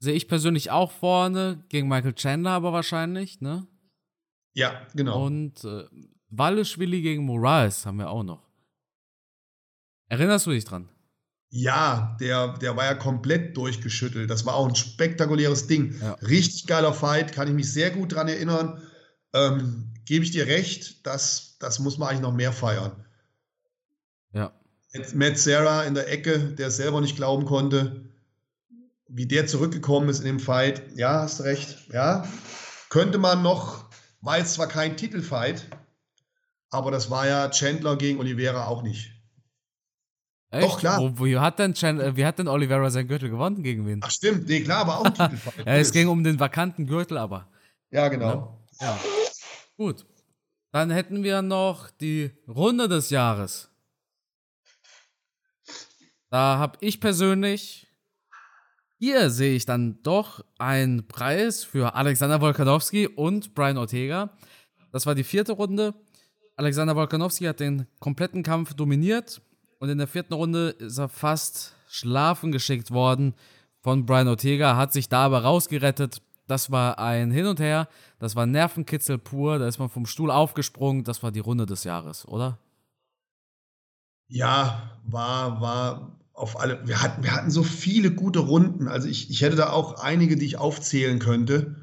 Sehe 0.00 0.14
ich 0.14 0.28
persönlich 0.28 0.70
auch 0.70 0.90
vorne. 0.90 1.64
Gegen 1.68 1.88
Michael 1.88 2.14
Chandler 2.14 2.50
aber 2.50 2.72
wahrscheinlich, 2.72 3.40
ne? 3.40 3.66
Ja, 4.52 4.86
genau. 4.94 5.24
Und 5.24 5.64
äh, 5.64 5.84
Waleschwili 6.30 7.02
gegen 7.02 7.24
Morales 7.24 7.86
haben 7.86 7.98
wir 7.98 8.10
auch 8.10 8.24
noch. 8.24 8.42
Erinnerst 10.08 10.46
du 10.46 10.50
dich 10.50 10.64
dran? 10.64 10.88
Ja, 11.50 12.16
der, 12.20 12.58
der 12.58 12.76
war 12.76 12.84
ja 12.84 12.94
komplett 12.94 13.56
durchgeschüttelt. 13.56 14.28
Das 14.28 14.44
war 14.44 14.56
auch 14.56 14.68
ein 14.68 14.74
spektakuläres 14.74 15.68
Ding. 15.68 15.94
Ja. 16.00 16.14
Richtig 16.14 16.66
geiler 16.66 16.92
Fight, 16.92 17.32
kann 17.32 17.46
ich 17.46 17.54
mich 17.54 17.72
sehr 17.72 17.92
gut 17.92 18.12
dran 18.12 18.26
erinnern. 18.26 18.82
Ähm, 19.32 19.93
Gebe 20.04 20.24
ich 20.24 20.30
dir 20.30 20.46
recht, 20.46 21.06
das 21.06 21.54
das 21.64 21.78
muss 21.78 21.96
man 21.96 22.08
eigentlich 22.08 22.20
noch 22.20 22.34
mehr 22.34 22.52
feiern. 22.52 22.92
Ja. 24.32 24.52
Matt 25.14 25.38
Sarah 25.38 25.84
in 25.84 25.94
der 25.94 26.12
Ecke, 26.12 26.38
der 26.38 26.70
selber 26.70 27.00
nicht 27.00 27.16
glauben 27.16 27.46
konnte, 27.46 28.04
wie 29.08 29.26
der 29.26 29.46
zurückgekommen 29.46 30.08
ist 30.08 30.20
in 30.20 30.26
dem 30.26 30.40
Fight. 30.40 30.82
Ja, 30.94 31.22
hast 31.22 31.42
recht. 31.42 31.88
Ja, 31.92 32.28
könnte 32.90 33.18
man 33.18 33.42
noch, 33.42 33.86
war 34.20 34.38
jetzt 34.38 34.54
zwar 34.54 34.68
kein 34.68 34.96
Titelfight, 34.96 35.66
aber 36.70 36.90
das 36.90 37.10
war 37.10 37.26
ja 37.26 37.48
Chandler 37.48 37.96
gegen 37.96 38.20
Oliveira 38.20 38.66
auch 38.66 38.82
nicht. 38.82 39.10
Echt? 40.50 40.64
Doch, 40.64 40.78
klar. 40.78 41.00
Wo, 41.00 41.24
wie, 41.24 41.38
hat 41.38 41.58
denn 41.58 41.74
Chandler, 41.74 42.14
wie 42.14 42.26
hat 42.26 42.38
denn 42.38 42.46
Oliveira 42.46 42.90
sein 42.90 43.08
Gürtel 43.08 43.30
gewonnen 43.30 43.62
gegen 43.62 43.86
wen? 43.86 44.00
Ach, 44.04 44.10
stimmt. 44.10 44.48
Nee, 44.48 44.60
klar, 44.60 44.80
aber 44.80 44.98
auch 44.98 45.04
ein 45.06 45.14
Titelfight. 45.30 45.66
ja, 45.66 45.74
es 45.74 45.92
ging 45.92 46.08
um 46.08 46.22
den 46.22 46.38
vakanten 46.38 46.86
Gürtel, 46.86 47.16
aber. 47.16 47.48
Ja, 47.90 48.08
genau. 48.08 48.60
Ja. 48.80 48.86
ja. 48.86 49.00
Gut. 49.76 50.06
Dann 50.72 50.90
hätten 50.90 51.22
wir 51.22 51.42
noch 51.42 51.90
die 51.90 52.30
Runde 52.48 52.88
des 52.88 53.10
Jahres. 53.10 53.70
Da 56.30 56.58
habe 56.58 56.78
ich 56.80 57.00
persönlich 57.00 57.86
Hier 58.98 59.30
sehe 59.30 59.54
ich 59.54 59.66
dann 59.66 60.02
doch 60.02 60.44
einen 60.58 61.06
Preis 61.08 61.62
für 61.62 61.94
Alexander 61.94 62.40
Wolkanowski 62.40 63.06
und 63.06 63.54
Brian 63.54 63.76
Ortega. 63.76 64.36
Das 64.92 65.04
war 65.06 65.14
die 65.14 65.24
vierte 65.24 65.52
Runde. 65.52 65.94
Alexander 66.56 66.96
Wolkanowski 66.96 67.44
hat 67.44 67.60
den 67.60 67.86
kompletten 67.98 68.42
Kampf 68.42 68.74
dominiert 68.74 69.42
und 69.78 69.88
in 69.90 69.98
der 69.98 70.06
vierten 70.06 70.34
Runde 70.34 70.70
ist 70.70 70.98
er 70.98 71.08
fast 71.08 71.74
schlafen 71.88 72.52
geschickt 72.52 72.92
worden 72.92 73.34
von 73.82 74.06
Brian 74.06 74.28
Ortega, 74.28 74.76
hat 74.76 74.92
sich 74.92 75.08
da 75.08 75.26
aber 75.26 75.42
rausgerettet. 75.42 76.22
Das 76.46 76.70
war 76.70 76.98
ein 76.98 77.30
Hin 77.30 77.46
und 77.46 77.60
Her, 77.60 77.88
das 78.18 78.36
war 78.36 78.46
Nervenkitzel 78.46 79.18
pur, 79.18 79.58
da 79.58 79.66
ist 79.66 79.78
man 79.78 79.88
vom 79.88 80.06
Stuhl 80.06 80.30
aufgesprungen, 80.30 81.04
das 81.04 81.22
war 81.22 81.32
die 81.32 81.40
Runde 81.40 81.64
des 81.66 81.84
Jahres, 81.84 82.28
oder? 82.28 82.58
Ja, 84.28 84.98
war, 85.04 85.60
war 85.60 86.18
auf 86.34 86.58
alle. 86.60 86.86
Wir 86.86 87.00
hatten, 87.00 87.22
wir 87.22 87.32
hatten 87.32 87.50
so 87.50 87.62
viele 87.62 88.10
gute 88.10 88.40
Runden. 88.40 88.88
Also 88.88 89.08
ich, 89.08 89.30
ich 89.30 89.42
hätte 89.42 89.56
da 89.56 89.70
auch 89.70 90.00
einige, 90.00 90.36
die 90.36 90.46
ich 90.46 90.58
aufzählen 90.58 91.18
könnte. 91.18 91.76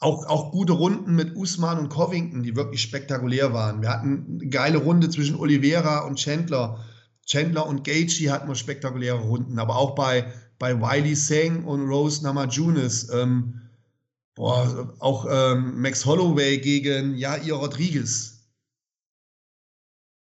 Auch, 0.00 0.26
auch 0.26 0.50
gute 0.50 0.72
Runden 0.72 1.14
mit 1.14 1.36
Usman 1.36 1.78
und 1.78 1.88
Covington, 1.88 2.42
die 2.42 2.56
wirklich 2.56 2.82
spektakulär 2.82 3.52
waren. 3.52 3.82
Wir 3.82 3.90
hatten 3.90 4.40
eine 4.40 4.50
geile 4.50 4.78
Runde 4.78 5.08
zwischen 5.10 5.36
Oliveira 5.36 6.00
und 6.00 6.18
Chandler. 6.18 6.84
Chandler 7.24 7.66
und 7.68 7.84
Gaethje 7.84 8.32
hatten 8.32 8.48
wir 8.48 8.56
spektakuläre 8.56 9.20
Runden, 9.20 9.60
aber 9.60 9.76
auch 9.76 9.94
bei, 9.94 10.32
bei 10.58 10.80
Wiley 10.80 11.14
Seng 11.14 11.64
und 11.64 11.88
Rose 11.88 12.24
Namajunas. 12.24 13.10
Ähm, 13.10 13.61
boah, 14.34 14.94
auch 14.98 15.26
ähm, 15.28 15.80
Max 15.80 16.06
Holloway 16.06 16.58
gegen 16.58 17.16
Jair 17.16 17.54
Rodriguez. 17.54 18.48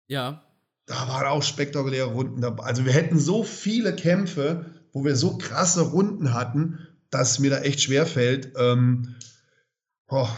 Ja, 0.08 0.42
da 0.90 1.06
waren 1.06 1.28
auch 1.28 1.42
spektakuläre 1.42 2.08
Runden 2.08 2.40
dabei. 2.40 2.64
Also 2.64 2.84
wir 2.84 2.92
hätten 2.92 3.18
so 3.18 3.44
viele 3.44 3.94
Kämpfe, 3.94 4.66
wo 4.92 5.04
wir 5.04 5.14
so 5.14 5.38
krasse 5.38 5.82
Runden 5.82 6.34
hatten, 6.34 6.88
dass 7.10 7.38
mir 7.38 7.50
da 7.50 7.60
echt 7.60 7.80
schwer 7.80 8.06
fällt. 8.06 8.52
Ähm, 8.56 9.14
oh, 10.08 10.28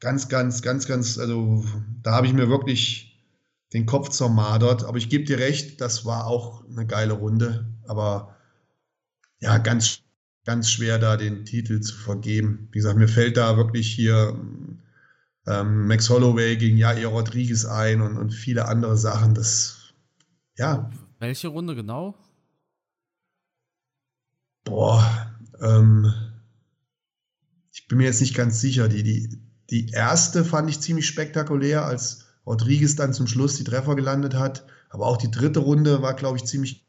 ganz, 0.00 0.28
ganz, 0.28 0.60
ganz, 0.60 0.86
ganz, 0.86 1.18
also 1.18 1.64
da 2.02 2.12
habe 2.12 2.26
ich 2.26 2.34
mir 2.34 2.50
wirklich 2.50 3.24
den 3.72 3.86
Kopf 3.86 4.10
zermadert. 4.10 4.84
Aber 4.84 4.98
ich 4.98 5.08
gebe 5.08 5.24
dir 5.24 5.38
recht, 5.38 5.80
das 5.80 6.04
war 6.04 6.26
auch 6.26 6.64
eine 6.68 6.86
geile 6.86 7.14
Runde. 7.14 7.66
Aber 7.86 8.36
ja, 9.40 9.56
ganz, 9.56 10.02
ganz 10.46 10.70
schwer 10.70 10.98
da 10.98 11.16
den 11.16 11.44
Titel 11.44 11.80
zu 11.80 11.94
vergeben. 11.94 12.68
Wie 12.70 12.78
gesagt, 12.78 12.96
mir 12.96 13.08
fällt 13.08 13.36
da 13.36 13.56
wirklich 13.56 13.92
hier 13.92 14.38
ähm, 15.46 15.86
Max 15.88 16.08
Holloway 16.08 16.56
gegen 16.56 16.78
Jair 16.78 17.08
Rodriguez 17.08 17.66
ein 17.66 18.00
und, 18.00 18.16
und 18.16 18.30
viele 18.30 18.66
andere 18.66 18.96
Sachen. 18.96 19.34
Das 19.34 19.92
ja. 20.56 20.90
Welche 21.18 21.48
Runde 21.48 21.74
genau? 21.74 22.14
Boah, 24.64 25.34
ähm, 25.60 26.12
ich 27.72 27.88
bin 27.88 27.98
mir 27.98 28.04
jetzt 28.04 28.20
nicht 28.20 28.34
ganz 28.34 28.60
sicher. 28.60 28.88
Die, 28.88 29.02
die, 29.02 29.40
die 29.70 29.90
erste 29.90 30.44
fand 30.44 30.70
ich 30.70 30.80
ziemlich 30.80 31.06
spektakulär, 31.06 31.84
als 31.84 32.26
Rodriguez 32.46 32.94
dann 32.94 33.12
zum 33.12 33.26
Schluss 33.26 33.56
die 33.56 33.64
Treffer 33.64 33.96
gelandet 33.96 34.34
hat. 34.34 34.66
Aber 34.90 35.06
auch 35.06 35.16
die 35.16 35.30
dritte 35.30 35.60
Runde 35.60 36.02
war, 36.02 36.14
glaube 36.14 36.38
ich, 36.38 36.44
ziemlich. 36.44 36.86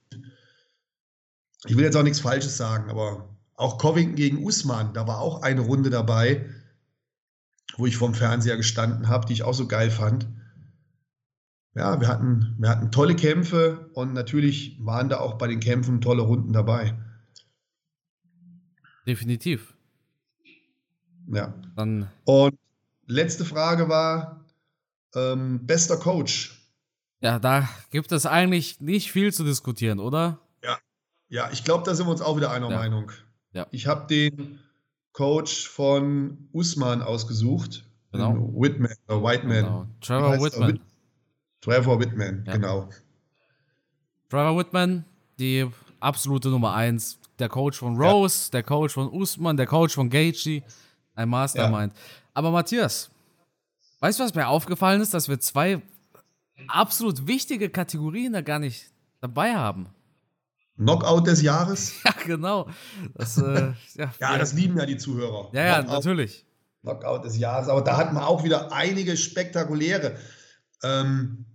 Ich 1.65 1.75
will 1.75 1.83
jetzt 1.83 1.97
auch 1.97 2.03
nichts 2.03 2.19
Falsches 2.19 2.55
sagen, 2.55 2.89
aber 2.89 3.36
auch 3.57 3.77
Covington 3.77 4.15
gegen 4.15 4.45
Usman, 4.45 4.93
da 4.93 5.05
war 5.07 5.19
auch 5.19 5.41
eine 5.41 5.61
Runde 5.61 5.89
dabei, 5.89 6.49
wo 7.75 7.85
ich 7.85 7.97
vorm 7.97 8.13
Fernseher 8.13 8.55
gestanden 8.55 9.09
habe, 9.09 9.25
die 9.25 9.33
ich 9.33 9.43
auch 9.43 9.53
so 9.53 9.67
geil 9.67 9.91
fand 9.91 10.27
ja, 11.77 12.01
wir 12.01 12.07
hatten, 12.07 12.55
wir 12.57 12.69
hatten 12.69 12.91
tolle 12.91 13.15
Kämpfe 13.15 13.91
und 13.93 14.13
natürlich 14.13 14.77
waren 14.79 15.09
da 15.09 15.19
auch 15.19 15.35
bei 15.35 15.47
den 15.47 15.59
Kämpfen 15.59 16.01
tolle 16.01 16.23
Runden 16.23 16.51
dabei. 16.51 16.95
Definitiv. 19.05 19.75
Ja. 21.27 21.53
Dann 21.75 22.09
und 22.25 22.57
letzte 23.05 23.45
Frage 23.45 23.89
war: 23.89 24.43
ähm, 25.13 25.67
bester 25.67 25.97
Coach. 25.97 26.67
Ja, 27.21 27.37
da 27.37 27.69
gibt 27.91 28.11
es 28.11 28.25
eigentlich 28.25 28.81
nicht 28.81 29.11
viel 29.11 29.31
zu 29.31 29.43
diskutieren, 29.43 29.99
oder? 29.99 30.39
Ja, 30.63 30.79
ja 31.29 31.49
ich 31.51 31.63
glaube, 31.63 31.83
da 31.85 31.93
sind 31.93 32.07
wir 32.07 32.11
uns 32.11 32.21
auch 32.21 32.37
wieder 32.37 32.49
einer 32.49 32.71
ja. 32.71 32.75
Meinung. 32.75 33.11
Ja. 33.57 33.65
Ich 33.71 33.87
habe 33.87 34.05
den 34.05 34.59
Coach 35.13 35.67
von 35.67 36.47
Usman 36.53 37.01
ausgesucht. 37.01 37.83
Genau. 38.11 38.53
Whitman 38.53 38.93
oder 39.07 39.23
Whiteman. 39.23 39.63
Genau. 39.63 39.87
Trevor 39.99 40.39
Whitman. 40.39 40.79
Trevor 41.61 41.99
Whitman, 41.99 42.43
ja. 42.45 42.53
genau. 42.53 42.89
Trevor 44.29 44.59
Whitman, 44.59 45.05
die 45.39 45.65
absolute 45.99 46.49
Nummer 46.49 46.75
1. 46.75 47.17
Der 47.39 47.49
Coach 47.49 47.79
von 47.79 47.99
Rose, 47.99 48.45
ja. 48.45 48.51
der 48.51 48.63
Coach 48.63 48.93
von 48.93 49.09
Usman, 49.09 49.57
der 49.57 49.65
Coach 49.65 49.95
von 49.95 50.09
Gaethje. 50.09 50.61
Ein 51.15 51.29
Mastermind. 51.29 51.93
Ja. 51.93 51.99
Aber 52.35 52.51
Matthias, 52.51 53.09
weißt 54.01 54.19
du, 54.19 54.23
was 54.23 54.35
mir 54.35 54.47
aufgefallen 54.47 55.01
ist, 55.01 55.15
dass 55.15 55.27
wir 55.27 55.39
zwei 55.39 55.81
absolut 56.67 57.25
wichtige 57.25 57.69
Kategorien 57.69 58.33
da 58.33 58.41
gar 58.41 58.59
nicht 58.59 58.91
dabei 59.19 59.55
haben? 59.55 59.87
Knockout 60.77 61.27
des 61.27 61.41
Jahres? 61.41 61.93
Ja, 62.05 62.13
genau. 62.25 62.69
Das, 63.15 63.37
äh, 63.37 63.73
ja, 63.95 64.13
ja, 64.19 64.37
das 64.37 64.53
lieben 64.53 64.77
ja 64.77 64.85
die 64.85 64.97
Zuhörer. 64.97 65.49
Ja, 65.53 65.65
ja, 65.65 65.81
Knockout, 65.81 66.05
natürlich. 66.05 66.45
Knockout 66.81 67.25
des 67.25 67.37
Jahres. 67.37 67.67
Aber 67.67 67.81
da 67.81 67.97
hatten 67.97 68.15
wir 68.15 68.27
auch 68.27 68.43
wieder 68.43 68.71
einige 68.71 69.17
spektakuläre. 69.17 70.17
Ähm, 70.83 71.45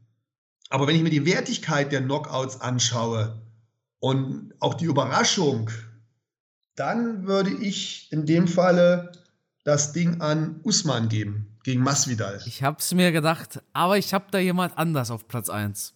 aber 0.70 0.86
wenn 0.86 0.96
ich 0.96 1.02
mir 1.02 1.10
die 1.10 1.26
Wertigkeit 1.26 1.92
der 1.92 2.02
Knockouts 2.02 2.60
anschaue 2.60 3.42
und 4.00 4.54
auch 4.58 4.74
die 4.74 4.86
Überraschung, 4.86 5.70
dann 6.74 7.26
würde 7.26 7.50
ich 7.50 8.10
in 8.10 8.26
dem 8.26 8.48
Falle 8.48 9.12
das 9.64 9.92
Ding 9.92 10.20
an 10.20 10.60
Usman 10.64 11.08
geben 11.08 11.58
gegen 11.62 11.82
Masvidal. 11.82 12.40
Ich 12.46 12.62
habe 12.62 12.78
es 12.78 12.92
mir 12.92 13.12
gedacht, 13.12 13.62
aber 13.72 13.98
ich 13.98 14.12
habe 14.14 14.26
da 14.30 14.38
jemand 14.38 14.76
anders 14.76 15.10
auf 15.10 15.28
Platz 15.28 15.48
1. 15.48 15.94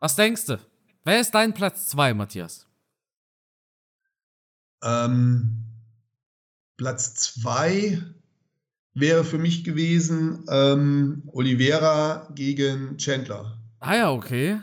Was 0.00 0.16
denkst 0.16 0.46
du? 0.46 0.58
Wer 1.06 1.20
ist 1.20 1.30
dein 1.36 1.54
Platz 1.54 1.86
2, 1.86 2.14
Matthias? 2.14 2.66
Ähm, 4.82 5.64
Platz 6.76 7.14
2 7.42 8.02
wäre 8.92 9.22
für 9.22 9.38
mich 9.38 9.62
gewesen 9.62 10.44
ähm, 10.50 11.22
Oliveira 11.32 12.26
gegen 12.34 12.98
Chandler. 12.98 13.56
Ah 13.78 13.94
ja, 13.94 14.10
okay. 14.10 14.58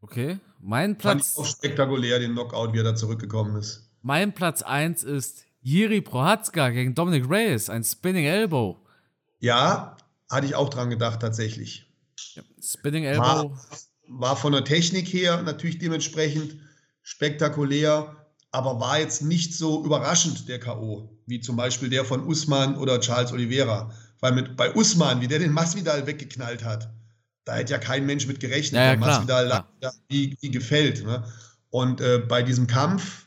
Okay. 0.00 0.38
Mein 0.60 0.96
Platz. 0.96 1.12
Fand 1.12 1.24
ich 1.32 1.36
auch 1.36 1.46
spektakulär, 1.46 2.20
den 2.20 2.30
Knockout, 2.30 2.74
wie 2.74 2.78
er 2.78 2.84
da 2.84 2.94
zurückgekommen 2.94 3.56
ist. 3.56 3.90
Mein 4.00 4.32
Platz 4.32 4.62
1 4.62 5.02
ist 5.02 5.46
Jiri 5.62 6.00
Prohatzka 6.00 6.70
gegen 6.70 6.94
Dominic 6.94 7.28
Reyes, 7.28 7.70
ein 7.70 7.82
Spinning 7.82 8.24
Elbow. 8.24 8.76
Ja, 9.40 9.96
hatte 10.30 10.46
ich 10.46 10.54
auch 10.54 10.68
dran 10.68 10.90
gedacht, 10.90 11.18
tatsächlich. 11.18 11.90
Ja, 12.34 12.44
Spinning 12.62 13.02
Elbow. 13.02 13.50
War, 13.50 13.58
war 14.08 14.36
von 14.36 14.52
der 14.52 14.64
Technik 14.64 15.06
her 15.12 15.42
natürlich 15.42 15.78
dementsprechend 15.78 16.56
spektakulär 17.02 18.18
aber 18.50 18.80
war 18.80 18.98
jetzt 18.98 19.22
nicht 19.22 19.54
so 19.54 19.84
überraschend, 19.84 20.48
der 20.48 20.58
K.O., 20.58 21.10
wie 21.26 21.40
zum 21.40 21.56
Beispiel 21.56 21.90
der 21.90 22.04
von 22.04 22.26
Usman 22.26 22.76
oder 22.78 23.00
Charles 23.00 23.32
Oliveira. 23.32 23.92
Weil 24.20 24.32
mit, 24.32 24.56
bei 24.56 24.74
Usman, 24.74 25.20
wie 25.20 25.28
der 25.28 25.38
den 25.38 25.52
Masvidal 25.52 26.06
weggeknallt 26.06 26.64
hat, 26.64 26.90
da 27.44 27.56
hätte 27.56 27.72
ja 27.72 27.78
kein 27.78 28.06
Mensch 28.06 28.26
mit 28.26 28.40
gerechnet, 28.40 28.80
ja, 28.80 28.92
ja, 28.92 28.96
Masvidal. 28.96 29.64
Ja, 29.82 29.92
wie, 30.08 30.36
wie 30.40 30.50
gefällt. 30.50 31.04
Ne? 31.04 31.24
Und 31.70 32.00
äh, 32.00 32.18
bei 32.18 32.42
diesem 32.42 32.66
Kampf, 32.66 33.26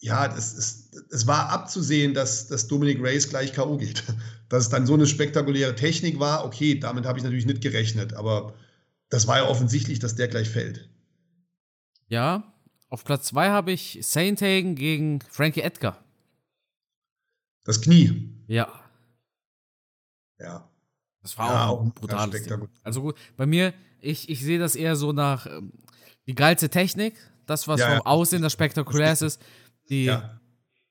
ja, 0.00 0.28
das 0.28 0.54
ist, 0.54 0.94
es 1.10 1.26
war 1.26 1.50
abzusehen, 1.50 2.14
dass, 2.14 2.46
dass 2.46 2.68
Dominic 2.68 3.02
Reyes 3.02 3.28
gleich 3.28 3.52
K.O. 3.52 3.76
geht. 3.76 4.04
Dass 4.48 4.62
es 4.62 4.68
dann 4.70 4.86
so 4.86 4.94
eine 4.94 5.06
spektakuläre 5.06 5.74
Technik 5.74 6.18
war, 6.18 6.46
okay, 6.46 6.80
damit 6.80 7.04
habe 7.04 7.18
ich 7.18 7.22
natürlich 7.22 7.44
nicht 7.44 7.60
gerechnet, 7.60 8.14
aber 8.14 8.54
das 9.08 9.26
war 9.26 9.38
ja 9.38 9.48
offensichtlich, 9.48 9.98
dass 9.98 10.14
der 10.14 10.28
gleich 10.28 10.48
fällt. 10.48 10.88
Ja, 12.08 12.52
auf 12.88 13.04
Platz 13.04 13.26
2 13.28 13.50
habe 13.50 13.72
ich 13.72 13.98
Saint 14.02 14.40
Hagen 14.40 14.74
gegen 14.74 15.20
Frankie 15.30 15.60
Edgar. 15.60 16.02
Das 17.64 17.80
Knie. 17.80 18.30
Ja. 18.46 18.68
Ja. 20.38 20.70
Das 21.22 21.36
war 21.36 21.52
ja, 21.52 21.66
auch 21.66 21.82
ein 21.82 21.92
brutales 21.92 22.44
Ding. 22.44 22.68
Also 22.82 23.02
gut, 23.02 23.16
bei 23.36 23.44
mir, 23.44 23.74
ich, 24.00 24.30
ich 24.30 24.42
sehe 24.42 24.58
das 24.58 24.74
eher 24.74 24.96
so 24.96 25.12
nach 25.12 25.46
ähm, 25.46 25.72
die 26.26 26.34
geilste 26.34 26.70
Technik, 26.70 27.14
das, 27.44 27.68
was 27.68 27.80
ja, 27.80 27.96
vom 27.96 28.06
Aussehen 28.06 28.42
das 28.42 28.52
spektakulärste 28.52 29.26
ist, 29.26 29.42
die 29.90 30.04
ja. 30.04 30.40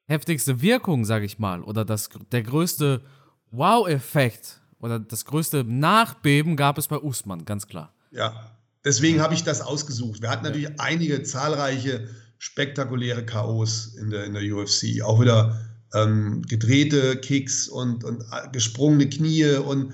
heftigste 0.05 0.61
Wirkung, 0.61 1.05
sage 1.05 1.25
ich 1.25 1.39
mal, 1.39 1.63
oder 1.63 1.85
das, 1.85 2.09
der 2.31 2.43
größte 2.43 3.03
Wow-Effekt 3.49 4.61
oder 4.79 4.99
das 4.99 5.25
größte 5.25 5.63
Nachbeben 5.63 6.55
gab 6.55 6.77
es 6.77 6.87
bei 6.87 6.97
Usman, 6.97 7.45
ganz 7.45 7.65
klar. 7.67 7.95
Ja, 8.11 8.57
Deswegen 8.87 9.19
habe 9.19 9.33
ich 9.33 9.43
das 9.43 9.59
ausgesucht. 9.59 10.21
Wir 10.21 10.29
hatten 10.29 10.45
natürlich 10.45 10.79
einige 10.79 11.21
zahlreiche 11.21 12.07
spektakuläre 12.37 13.25
K.O.s 13.25 13.95
in 13.99 14.11
der, 14.11 14.23
in 14.23 14.33
der 14.33 14.43
UFC. 14.43 15.01
Auch 15.03 15.19
wieder 15.19 15.59
ähm, 15.93 16.41
gedrehte 16.43 17.17
Kicks 17.17 17.67
und, 17.67 18.05
und 18.05 18.21
äh, 18.31 18.47
gesprungene 18.53 19.09
Knie 19.09 19.57
und 19.57 19.91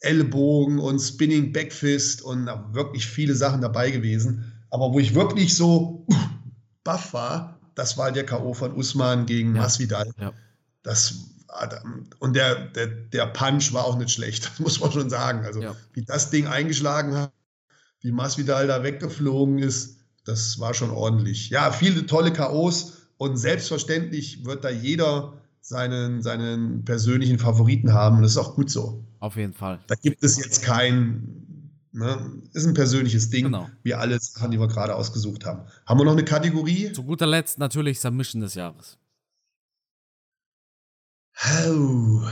Ellbogen 0.00 0.78
und 0.78 1.00
Spinning 1.00 1.52
Backfist 1.52 2.22
und 2.22 2.46
wirklich 2.72 3.06
viele 3.06 3.34
Sachen 3.34 3.60
dabei 3.60 3.90
gewesen. 3.90 4.50
Aber 4.70 4.90
wo 4.94 4.98
ich 4.98 5.14
wirklich 5.14 5.54
so 5.54 6.06
baff 6.82 7.12
war, 7.12 7.60
das 7.74 7.98
war 7.98 8.10
der 8.10 8.24
K.O. 8.24 8.54
von 8.54 8.72
Usman 8.74 9.26
gegen 9.26 9.54
ja. 9.54 9.60
Masvidal. 9.60 10.10
Ja. 10.18 10.32
Das 10.82 11.26
und 12.20 12.36
der, 12.36 12.68
der, 12.68 12.86
der 12.86 13.26
Punch 13.26 13.74
war 13.74 13.84
auch 13.84 13.98
nicht 13.98 14.12
schlecht, 14.12 14.46
das 14.46 14.58
muss 14.60 14.80
man 14.80 14.92
schon 14.92 15.10
sagen. 15.10 15.44
Also, 15.44 15.60
ja. 15.60 15.76
wie 15.92 16.02
das 16.02 16.30
Ding 16.30 16.46
eingeschlagen 16.46 17.14
hat, 17.14 17.32
wie 18.00 18.12
Masvidal 18.12 18.66
da 18.66 18.82
weggeflogen 18.82 19.58
ist, 19.58 19.98
das 20.24 20.58
war 20.58 20.74
schon 20.74 20.90
ordentlich. 20.90 21.50
Ja, 21.50 21.72
viele 21.72 22.06
tolle 22.06 22.32
K.O.s 22.32 22.98
und 23.16 23.36
selbstverständlich 23.36 24.44
wird 24.44 24.64
da 24.64 24.70
jeder 24.70 25.34
seinen, 25.60 26.22
seinen 26.22 26.84
persönlichen 26.84 27.38
Favoriten 27.38 27.92
haben 27.92 28.16
und 28.16 28.22
das 28.22 28.32
ist 28.32 28.38
auch 28.38 28.54
gut 28.54 28.70
so. 28.70 29.04
Auf 29.18 29.36
jeden 29.36 29.52
Fall. 29.52 29.80
Da 29.86 29.94
gibt 29.94 30.24
es 30.24 30.38
jetzt 30.38 30.62
kein, 30.62 31.70
ne, 31.92 32.18
ist 32.54 32.66
ein 32.66 32.74
persönliches 32.74 33.28
Ding, 33.28 33.44
genau. 33.44 33.68
wie 33.82 33.94
alle 33.94 34.18
Sachen, 34.18 34.50
die 34.50 34.58
wir 34.58 34.68
gerade 34.68 34.94
ausgesucht 34.94 35.44
haben. 35.44 35.62
Haben 35.86 36.00
wir 36.00 36.04
noch 36.04 36.12
eine 36.12 36.24
Kategorie? 36.24 36.92
Zu 36.92 37.04
guter 37.04 37.26
Letzt 37.26 37.58
natürlich 37.58 38.00
Submission 38.00 38.40
des 38.40 38.54
Jahres. 38.54 38.96
Oh. 41.42 42.22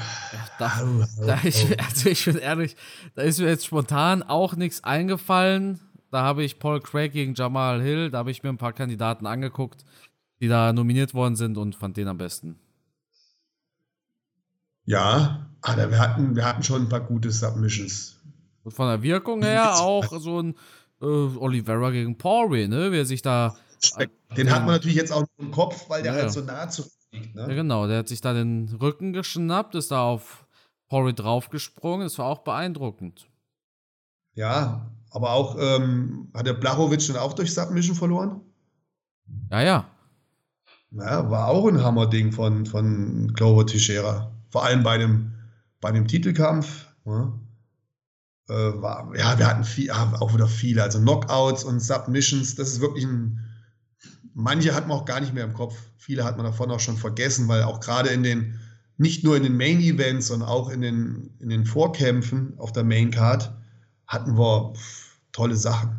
Da, 0.59 0.83
oh, 0.83 1.05
da 1.25 1.38
ich, 1.44 1.81
also 1.81 2.11
ich 2.11 2.25
bin 2.25 2.37
ehrlich, 2.37 2.77
da 3.14 3.23
ist 3.23 3.38
mir 3.38 3.47
jetzt 3.47 3.64
spontan 3.64 4.23
auch 4.23 4.55
nichts 4.57 4.85
eingefallen. 4.85 5.81
Da 6.11 6.23
habe 6.23 6.42
ich 6.42 6.59
Paul 6.59 6.81
Craig 6.81 7.12
gegen 7.12 7.35
Jamal 7.35 7.81
Hill, 7.81 8.11
da 8.11 8.18
habe 8.18 8.31
ich 8.31 8.42
mir 8.42 8.49
ein 8.49 8.59
paar 8.59 8.73
Kandidaten 8.73 9.27
angeguckt, 9.27 9.85
die 10.40 10.49
da 10.49 10.73
nominiert 10.73 11.14
worden 11.14 11.37
sind 11.37 11.59
und 11.59 11.75
fand 11.75 11.97
den 11.97 12.09
am 12.09 12.18
besten. 12.18 12.59
Ja, 14.85 15.51
aber 15.61 15.90
wir 15.90 15.99
hatten, 15.99 16.35
wir 16.35 16.44
hatten 16.44 16.62
schon 16.62 16.83
ein 16.83 16.88
paar 16.88 17.01
gute 17.01 17.31
Submissions. 17.31 18.16
Und 18.64 18.73
von 18.73 18.88
der 18.88 19.03
Wirkung 19.03 19.42
her 19.42 19.77
auch 19.77 20.18
so 20.18 20.40
ein 20.42 20.55
äh, 21.01 21.05
Oliveira 21.05 21.90
gegen 21.90 22.16
Poirier, 22.16 22.68
ne? 22.68 22.90
Wer 22.90 23.05
sich 23.05 23.23
da. 23.23 23.55
Den 24.37 24.49
äh, 24.49 24.51
hat 24.51 24.64
man 24.64 24.75
natürlich 24.75 24.97
jetzt 24.97 25.12
auch 25.12 25.25
im 25.38 25.51
Kopf, 25.51 25.88
weil 25.88 26.03
der 26.03 26.14
ja, 26.14 26.23
halt 26.23 26.33
so 26.33 26.40
nah 26.40 26.68
zu 26.68 26.85
liegt, 27.12 27.35
ne? 27.35 27.42
Ja, 27.42 27.55
genau. 27.55 27.87
Der 27.87 27.99
hat 27.99 28.09
sich 28.09 28.21
da 28.21 28.33
den 28.33 28.68
Rücken 28.81 29.12
geschnappt, 29.12 29.75
ist 29.75 29.90
da 29.90 30.03
auf 30.03 30.47
Poirier 30.88 31.14
draufgesprungen. 31.14 32.07
Das 32.07 32.18
war 32.18 32.27
auch 32.27 32.40
beeindruckend. 32.40 33.29
Ja, 34.35 34.90
aber 35.11 35.33
auch, 35.33 35.57
ähm, 35.59 36.31
hat 36.35 36.47
der 36.47 36.55
Blachowitsch 36.55 37.09
dann 37.09 37.16
auch 37.16 37.33
durch 37.33 37.53
Submission 37.53 37.97
verloren? 37.97 38.40
Ja, 39.51 39.62
ja. 39.62 39.90
Ja, 40.90 41.31
war 41.31 41.49
auch 41.49 41.66
ein 41.66 41.83
Hammerding 41.83 42.33
von, 42.33 42.64
von 42.64 43.33
Glover 43.35 43.66
Teixeira. 43.66 44.33
Vor 44.51 44.64
allem 44.64 44.83
bei 44.83 44.97
dem, 44.97 45.33
bei 45.81 45.92
dem 45.92 46.07
Titelkampf. 46.07 46.87
Ja. 47.05 47.33
Äh, 48.49 48.81
war, 48.81 49.14
ja, 49.14 49.38
wir 49.38 49.47
hatten 49.47 49.64
viel, 49.64 49.90
auch 49.90 50.33
wieder 50.33 50.49
viele. 50.49 50.83
Also 50.83 50.99
Knockouts 51.01 51.64
und 51.64 51.81
Submissions. 51.81 52.55
Das 52.55 52.68
ist 52.68 52.81
wirklich 52.81 53.05
ein. 53.05 53.44
Manche 54.40 54.72
hat 54.72 54.87
man 54.87 54.96
auch 54.96 55.05
gar 55.05 55.18
nicht 55.20 55.35
mehr 55.35 55.42
im 55.42 55.53
Kopf. 55.53 55.77
Viele 55.96 56.22
hat 56.22 56.37
man 56.37 56.46
davon 56.46 56.70
auch 56.70 56.79
schon 56.79 56.96
vergessen, 56.96 57.48
weil 57.48 57.64
auch 57.64 57.81
gerade 57.81 58.11
in 58.11 58.22
den, 58.22 58.61
nicht 58.96 59.24
nur 59.24 59.37
in 59.37 59.42
den 59.42 59.57
Main 59.57 59.81
Events, 59.81 60.29
sondern 60.29 60.48
auch 60.48 60.70
in 60.70 60.81
den, 60.81 61.37
in 61.40 61.48
den 61.48 61.66
Vorkämpfen 61.66 62.57
auf 62.57 62.70
der 62.70 62.85
Main 62.85 63.11
Card 63.11 63.53
hatten 64.07 64.38
wir 64.38 64.74
pff, 64.77 65.18
tolle 65.33 65.57
Sachen. 65.57 65.98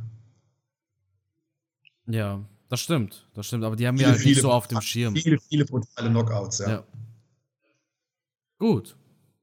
Ja, 2.07 2.39
das 2.69 2.79
stimmt, 2.79 3.27
das 3.33 3.45
stimmt, 3.45 3.65
aber 3.65 3.75
die 3.75 3.85
haben 3.85 3.97
viele, 3.97 4.11
ja 4.11 4.15
halt 4.15 4.25
nicht 4.25 4.39
so 4.39 4.53
auf 4.53 4.69
dem 4.69 4.79
Schirm. 4.79 5.17
Viele, 5.17 5.37
viele 5.41 5.65
brutale 5.65 6.09
Knockouts, 6.09 6.59
ja. 6.59 6.69
ja. 6.69 6.83
Gut, 8.57 8.95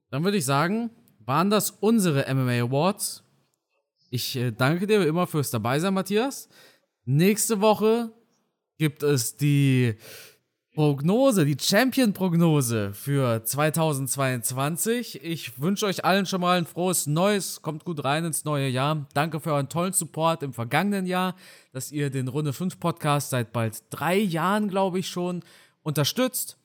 dann 0.09 0.25
würde 0.25 0.39
ich 0.39 0.47
sagen, 0.47 0.89
waren 1.19 1.51
das 1.51 1.69
unsere 1.71 2.35
MMA 2.35 2.63
Awards. 2.63 3.25
Ich 4.09 4.37
äh, 4.37 4.53
danke 4.53 4.87
dir 4.87 5.03
wie 5.03 5.07
immer 5.07 5.27
fürs 5.27 5.51
Dabeisein, 5.51 5.93
Matthias. 5.93 6.49
Nächste 7.05 7.61
Woche 7.61 8.16
gibt 8.79 9.03
es 9.03 9.37
die 9.37 9.97
Prognose, 10.75 11.47
die 11.47 11.57
Champion-Prognose 11.59 12.93
für 12.93 13.43
2022. 13.43 15.25
Ich 15.25 15.59
wünsche 15.59 15.87
euch 15.87 16.05
allen 16.05 16.27
schon 16.27 16.43
mal 16.43 16.59
ein 16.59 16.67
frohes 16.67 17.07
Neues. 17.07 17.63
Kommt 17.63 17.87
gut 17.87 18.05
rein 18.05 18.27
ins 18.27 18.45
neue 18.45 18.69
Jahr. 18.69 19.07
Danke 19.15 19.41
für 19.41 19.55
euren 19.55 19.71
tollen 19.71 19.95
Support 19.95 20.43
im 20.43 20.53
vergangenen 20.53 21.07
Jahr, 21.07 21.35
dass 21.73 21.93
ihr 21.93 22.11
den 22.11 22.29
Runde 22.29 22.53
5 22.53 22.79
Podcast 22.79 23.31
seit 23.31 23.55
bald 23.55 23.85
drei 23.89 24.19
Jahren, 24.19 24.69
glaube 24.69 24.99
ich, 24.99 25.09
schon 25.09 25.43
unterstützt. 25.83 26.59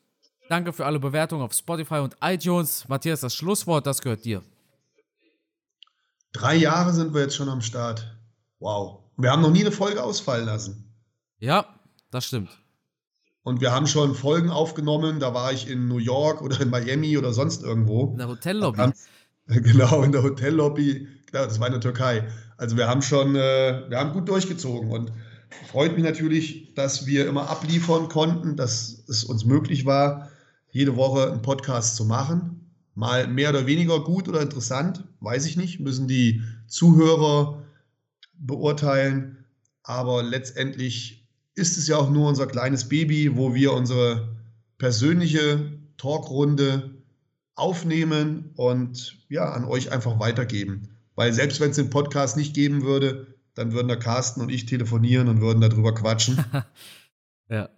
Danke 0.49 0.73
für 0.73 0.85
alle 0.85 0.99
Bewertungen 0.99 1.43
auf 1.43 1.53
Spotify 1.53 1.99
und 1.99 2.17
iTunes. 2.19 2.89
Matthias, 2.89 3.21
das 3.21 3.33
Schlusswort, 3.33 3.87
das 3.87 4.01
gehört 4.01 4.25
dir. 4.25 4.43
Drei 6.33 6.55
Jahre 6.55 6.91
sind 6.91 7.13
wir 7.13 7.21
jetzt 7.21 7.37
schon 7.37 7.47
am 7.47 7.61
Start. 7.61 8.13
Wow. 8.59 8.99
Wir 9.15 9.31
haben 9.31 9.41
noch 9.41 9.51
nie 9.51 9.61
eine 9.61 9.71
Folge 9.71 10.03
ausfallen 10.03 10.45
lassen. 10.45 10.93
Ja, 11.39 11.70
das 12.11 12.25
stimmt. 12.25 12.49
Und 13.43 13.59
wir 13.59 13.71
haben 13.71 13.87
schon 13.87 14.13
Folgen 14.13 14.51
aufgenommen, 14.51 15.19
da 15.19 15.33
war 15.33 15.51
ich 15.51 15.67
in 15.67 15.87
New 15.87 15.97
York 15.97 16.41
oder 16.41 16.61
in 16.61 16.69
Miami 16.69 17.17
oder 17.17 17.33
sonst 17.33 17.63
irgendwo. 17.63 18.11
In 18.11 18.17
der 18.17 18.27
Hotellobby. 18.27 18.91
Genau, 19.47 20.03
in 20.03 20.13
der 20.13 20.23
Hotellobby. 20.23 21.07
Genau, 21.25 21.43
das 21.45 21.59
war 21.59 21.67
in 21.67 21.73
der 21.73 21.81
Türkei. 21.81 22.25
Also 22.55 22.77
wir 22.77 22.87
haben 22.87 23.01
schon, 23.01 23.35
äh, 23.35 23.83
wir 23.89 23.97
haben 23.97 24.13
gut 24.13 24.29
durchgezogen 24.29 24.91
und 24.91 25.11
freut 25.67 25.95
mich 25.95 26.03
natürlich, 26.03 26.73
dass 26.75 27.05
wir 27.05 27.27
immer 27.27 27.49
abliefern 27.49 28.07
konnten, 28.07 28.55
dass 28.55 29.03
es 29.09 29.25
uns 29.25 29.43
möglich 29.43 29.85
war, 29.85 30.29
jede 30.69 30.95
Woche 30.95 31.31
einen 31.31 31.41
Podcast 31.41 31.97
zu 31.97 32.05
machen. 32.05 32.71
Mal 32.93 33.27
mehr 33.27 33.49
oder 33.49 33.65
weniger 33.65 34.03
gut 34.03 34.29
oder 34.29 34.41
interessant, 34.41 35.03
weiß 35.19 35.45
ich 35.45 35.57
nicht, 35.57 35.79
müssen 35.79 36.07
die 36.07 36.43
Zuhörer 36.67 37.63
beurteilen. 38.37 39.45
Aber 39.83 40.23
letztendlich 40.23 41.20
ist 41.55 41.77
es 41.77 41.87
ja 41.87 41.97
auch 41.97 42.09
nur 42.09 42.27
unser 42.27 42.47
kleines 42.47 42.87
Baby, 42.87 43.35
wo 43.35 43.53
wir 43.53 43.73
unsere 43.73 44.37
persönliche 44.77 45.71
Talkrunde 45.97 47.03
aufnehmen 47.55 48.51
und 48.55 49.17
ja, 49.29 49.51
an 49.51 49.65
euch 49.65 49.91
einfach 49.91 50.19
weitergeben. 50.19 50.97
Weil 51.15 51.33
selbst 51.33 51.59
wenn 51.59 51.71
es 51.71 51.75
den 51.75 51.89
Podcast 51.89 52.37
nicht 52.37 52.55
geben 52.55 52.83
würde, 52.83 53.35
dann 53.53 53.73
würden 53.73 53.89
der 53.89 53.99
Carsten 53.99 54.41
und 54.41 54.49
ich 54.49 54.65
telefonieren 54.65 55.27
und 55.27 55.41
würden 55.41 55.61
darüber 55.61 55.93
quatschen. 55.93 56.43
ja. 57.49 57.69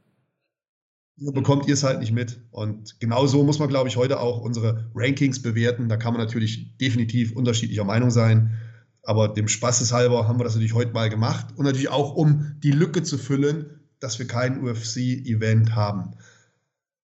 So 1.17 1.31
bekommt 1.31 1.67
ihr 1.67 1.73
es 1.73 1.83
halt 1.83 1.99
nicht 1.99 2.11
mit. 2.11 2.41
Und 2.51 2.99
genau 2.99 3.27
so 3.27 3.43
muss 3.43 3.59
man, 3.59 3.69
glaube 3.69 3.87
ich, 3.87 3.97
heute 3.97 4.19
auch 4.19 4.39
unsere 4.39 4.89
Rankings 4.95 5.41
bewerten. 5.41 5.89
Da 5.89 5.97
kann 5.97 6.13
man 6.13 6.21
natürlich 6.21 6.77
definitiv 6.77 7.35
unterschiedlicher 7.35 7.83
Meinung 7.83 8.09
sein. 8.09 8.57
Aber 9.03 9.27
dem 9.27 9.49
Spaßeshalber 9.49 10.27
haben 10.27 10.39
wir 10.39 10.45
das 10.45 10.53
natürlich 10.53 10.73
heute 10.73 10.93
mal 10.93 11.09
gemacht 11.09 11.47
und 11.55 11.65
natürlich 11.65 11.89
auch, 11.89 12.15
um 12.15 12.55
die 12.63 12.71
Lücke 12.71 13.03
zu 13.03 13.17
füllen, 13.17 13.81
dass 13.99 14.17
wir 14.17 14.27
kein 14.27 14.63
UFC-Event 14.63 15.75
haben. 15.75 16.11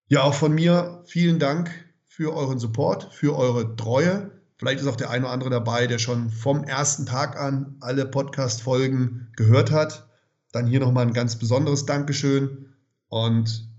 Ja, 0.07 0.23
auch 0.23 0.33
von 0.33 0.53
mir 0.53 1.03
vielen 1.05 1.39
Dank 1.39 1.71
für 2.05 2.33
euren 2.33 2.57
Support, 2.57 3.13
für 3.13 3.37
eure 3.37 3.75
Treue. 3.75 4.31
Vielleicht 4.57 4.81
ist 4.81 4.87
auch 4.87 4.95
der 4.95 5.09
eine 5.09 5.25
oder 5.25 5.33
andere 5.33 5.49
dabei, 5.49 5.87
der 5.87 5.99
schon 5.99 6.29
vom 6.29 6.63
ersten 6.63 7.05
Tag 7.05 7.37
an 7.37 7.75
alle 7.81 8.05
Podcast-Folgen 8.05 9.29
gehört 9.35 9.71
hat. 9.71 10.09
Dann 10.51 10.67
hier 10.67 10.79
nochmal 10.79 11.05
ein 11.05 11.13
ganz 11.13 11.37
besonderes 11.37 11.85
Dankeschön. 11.85 12.73
Und 13.07 13.69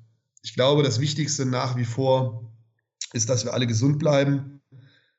ich 0.43 0.55
glaube, 0.55 0.83
das 0.83 1.01
Wichtigste 1.01 1.47
nach 1.47 1.77
wie 1.77 1.85
vor 1.85 2.53
ist, 3.13 3.29
dass 3.29 3.45
wir 3.45 3.55
alle 3.55 3.67
gesund 3.67 3.99
bleiben. 3.99 4.61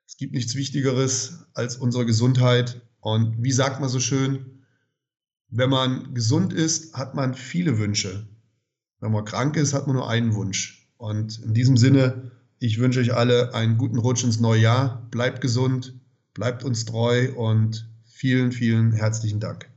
Es 0.07 0.17
gibt 0.17 0.33
nichts 0.33 0.55
Wichtigeres 0.55 1.45
als 1.53 1.75
unsere 1.75 2.05
Gesundheit 2.05 2.81
und 3.01 3.43
wie 3.43 3.51
sagt 3.51 3.79
man 3.81 3.89
so 3.89 3.99
schön, 3.99 4.63
wenn 5.49 5.69
man 5.69 6.13
gesund 6.13 6.53
ist, 6.53 6.93
hat 6.93 7.13
man 7.15 7.33
viele 7.33 7.77
Wünsche. 7.77 8.27
Wenn 9.01 9.11
man 9.11 9.25
krank 9.25 9.57
ist, 9.57 9.73
hat 9.73 9.87
man 9.87 9.97
nur 9.97 10.09
einen 10.09 10.35
Wunsch. 10.35 10.87
Und 10.97 11.39
in 11.39 11.53
diesem 11.53 11.75
Sinne, 11.75 12.31
ich 12.59 12.79
wünsche 12.79 12.99
euch 12.99 13.13
alle 13.13 13.53
einen 13.53 13.77
guten 13.77 13.97
Rutsch 13.97 14.23
ins 14.23 14.39
neue 14.39 14.61
Jahr. 14.61 15.07
Bleibt 15.09 15.41
gesund, 15.41 15.99
bleibt 16.33 16.63
uns 16.63 16.85
treu 16.85 17.33
und 17.35 17.89
vielen, 18.05 18.51
vielen 18.51 18.93
herzlichen 18.93 19.39
Dank. 19.39 19.70